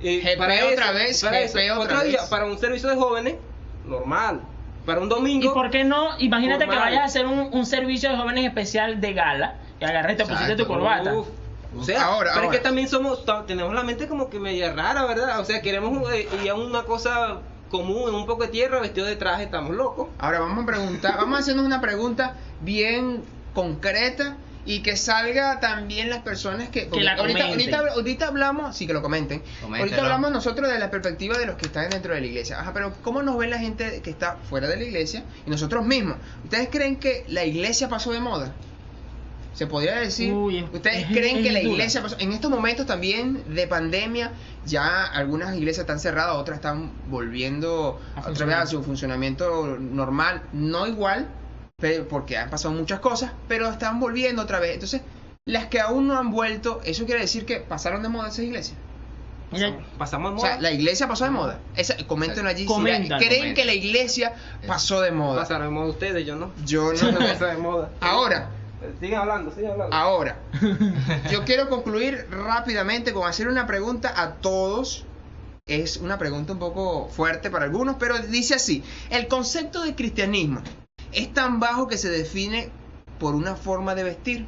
Eh, 0.00 0.20
GP 0.20 0.40
otra 0.74 0.92
vez, 0.92 1.24
para 1.24 1.40
eso, 1.40 1.58
otra 1.58 1.96
otro 1.96 2.00
día, 2.08 2.20
vez. 2.20 2.30
para 2.30 2.44
un 2.44 2.56
servicio 2.56 2.88
de 2.88 2.94
jóvenes, 2.94 3.34
normal. 3.84 4.42
Para 4.86 5.00
un 5.00 5.06
¿Y 5.06 5.08
domingo, 5.08 5.52
por 5.52 5.70
qué 5.70 5.82
no? 5.82 6.16
Imagínate 6.20 6.68
que 6.68 6.76
vayas 6.76 7.00
a 7.00 7.04
hacer 7.06 7.26
un, 7.26 7.48
un 7.52 7.66
servicio 7.66 8.08
de 8.10 8.16
jóvenes 8.16 8.44
especial 8.46 9.00
de 9.00 9.12
gala 9.12 9.54
y 9.80 9.84
agarré 9.84 10.12
y 10.12 10.16
te 10.16 10.24
pusiste 10.24 10.54
tu 10.54 10.68
corbata. 10.68 11.12
Uf. 11.14 11.26
O 11.76 11.82
sea, 11.82 12.04
Ahora, 12.04 12.30
pero 12.32 12.44
ahora. 12.44 12.46
es 12.46 12.50
que 12.58 12.62
también 12.62 12.88
somos, 12.88 13.24
tenemos 13.48 13.74
la 13.74 13.82
mente 13.82 14.06
como 14.06 14.30
que 14.30 14.38
media 14.38 14.72
rara, 14.72 15.04
¿verdad? 15.04 15.40
O 15.40 15.44
sea, 15.44 15.60
queremos 15.62 16.08
eh, 16.12 16.28
ir 16.44 16.50
a 16.50 16.54
una 16.54 16.84
cosa 16.84 17.38
común, 17.68 18.08
en 18.08 18.14
un 18.14 18.26
poco 18.26 18.44
de 18.44 18.48
tierra, 18.48 18.80
vestido 18.80 19.06
de 19.06 19.16
traje, 19.16 19.44
estamos 19.44 19.74
locos. 19.74 20.08
Ahora 20.18 20.40
vamos 20.40 20.64
a 20.64 20.66
preguntar, 20.66 21.16
vamos 21.16 21.38
a 21.38 21.40
hacernos 21.40 21.64
una 21.64 21.80
pregunta 21.80 22.34
bien 22.60 23.22
concreta 23.54 24.36
y 24.68 24.80
que 24.80 24.96
salga 24.96 25.60
también 25.60 26.10
las 26.10 26.20
personas 26.20 26.68
que, 26.68 26.82
porque 26.82 27.02
la 27.02 27.14
ahorita, 27.14 27.46
ahorita, 27.46 27.78
ahorita 27.94 28.28
hablamos, 28.28 28.76
sí 28.76 28.86
que 28.86 28.92
lo 28.92 29.00
comenten. 29.00 29.42
Ahorita 29.62 30.02
hablamos 30.02 30.30
nosotros 30.30 30.70
de 30.70 30.78
la 30.78 30.90
perspectiva 30.90 31.38
de 31.38 31.46
los 31.46 31.56
que 31.56 31.66
están 31.66 31.88
dentro 31.88 32.14
de 32.14 32.20
la 32.20 32.26
iglesia. 32.26 32.60
Ajá, 32.60 32.72
pero 32.74 32.92
¿cómo 33.02 33.22
nos 33.22 33.38
ve 33.38 33.46
la 33.46 33.58
gente 33.58 34.02
que 34.02 34.10
está 34.10 34.36
fuera 34.48 34.68
de 34.68 34.76
la 34.76 34.84
iglesia 34.84 35.24
y 35.46 35.50
nosotros 35.50 35.86
mismos? 35.86 36.16
¿Ustedes 36.44 36.68
creen 36.70 36.96
que 36.96 37.24
la 37.28 37.44
iglesia 37.44 37.88
pasó 37.88 38.12
de 38.12 38.20
moda? 38.20 38.52
Se 39.58 39.66
podría 39.66 39.96
decir, 39.96 40.32
Uy, 40.32 40.62
¿ustedes 40.72 40.98
es- 40.98 41.06
creen 41.08 41.38
es 41.38 41.42
que 41.42 41.50
la 41.50 41.58
dura. 41.58 41.72
iglesia? 41.72 42.00
En 42.20 42.30
estos 42.32 42.48
momentos 42.48 42.86
también 42.86 43.42
de 43.52 43.66
pandemia, 43.66 44.30
ya 44.64 45.02
algunas 45.04 45.56
iglesias 45.56 45.80
están 45.82 45.98
cerradas, 45.98 46.36
otras 46.36 46.58
están 46.58 46.92
volviendo 47.08 48.00
A 48.14 48.20
otra 48.30 48.46
vez 48.46 48.54
a 48.54 48.66
su 48.66 48.84
funcionamiento 48.84 49.76
normal, 49.80 50.42
no 50.52 50.86
igual, 50.86 51.26
pero 51.80 52.06
porque 52.06 52.36
han 52.38 52.50
pasado 52.50 52.72
muchas 52.72 53.00
cosas, 53.00 53.32
pero 53.48 53.68
están 53.68 53.98
volviendo 53.98 54.42
otra 54.42 54.60
vez. 54.60 54.74
Entonces, 54.74 55.02
las 55.44 55.66
que 55.66 55.80
aún 55.80 56.06
no 56.06 56.16
han 56.16 56.30
vuelto, 56.30 56.80
eso 56.84 57.04
quiere 57.04 57.22
decir 57.22 57.44
que 57.44 57.56
pasaron 57.56 58.00
de 58.04 58.10
moda 58.10 58.28
esas 58.28 58.44
iglesias. 58.44 58.78
Mira, 59.50 59.76
Pasamos 59.98 60.30
de 60.30 60.34
O 60.34 60.36
moda. 60.36 60.48
sea, 60.52 60.60
la 60.60 60.70
iglesia 60.70 61.08
pasó 61.08 61.24
de 61.24 61.30
moda. 61.30 61.58
Esa, 61.74 61.96
coméntenlo 62.06 62.48
allí. 62.48 62.64
si 62.68 63.26
¿Creen 63.26 63.54
que 63.54 63.64
la 63.64 63.74
iglesia 63.74 64.34
pasó 64.68 65.00
de 65.00 65.10
moda? 65.10 65.40
Pasaron 65.40 65.66
de 65.66 65.70
moda 65.72 65.86
ustedes, 65.88 66.24
yo 66.24 66.36
no. 66.36 66.52
Yo 66.64 66.92
no. 66.92 67.18
De 67.48 67.56
moda. 67.56 67.90
Ahora, 68.00 68.50
Sigan 69.00 69.20
hablando, 69.22 69.50
sigan 69.52 69.72
hablando. 69.72 69.96
ahora, 69.96 70.38
yo 71.30 71.44
quiero 71.44 71.68
concluir 71.68 72.26
rápidamente 72.30 73.12
con 73.12 73.28
hacer 73.28 73.48
una 73.48 73.66
pregunta 73.66 74.12
a 74.16 74.34
todos 74.34 75.04
es 75.68 75.98
una 75.98 76.18
pregunta 76.18 76.54
un 76.54 76.58
poco 76.58 77.08
fuerte 77.08 77.50
para 77.50 77.66
algunos, 77.66 77.96
pero 77.96 78.18
dice 78.18 78.54
así, 78.54 78.82
el 79.10 79.28
concepto 79.28 79.82
de 79.82 79.94
cristianismo 79.94 80.62
es 81.12 81.32
tan 81.32 81.60
bajo 81.60 81.86
que 81.86 81.98
se 81.98 82.10
define 82.10 82.70
por 83.18 83.34
una 83.34 83.54
forma 83.54 83.94
de 83.94 84.04
vestir. 84.04 84.46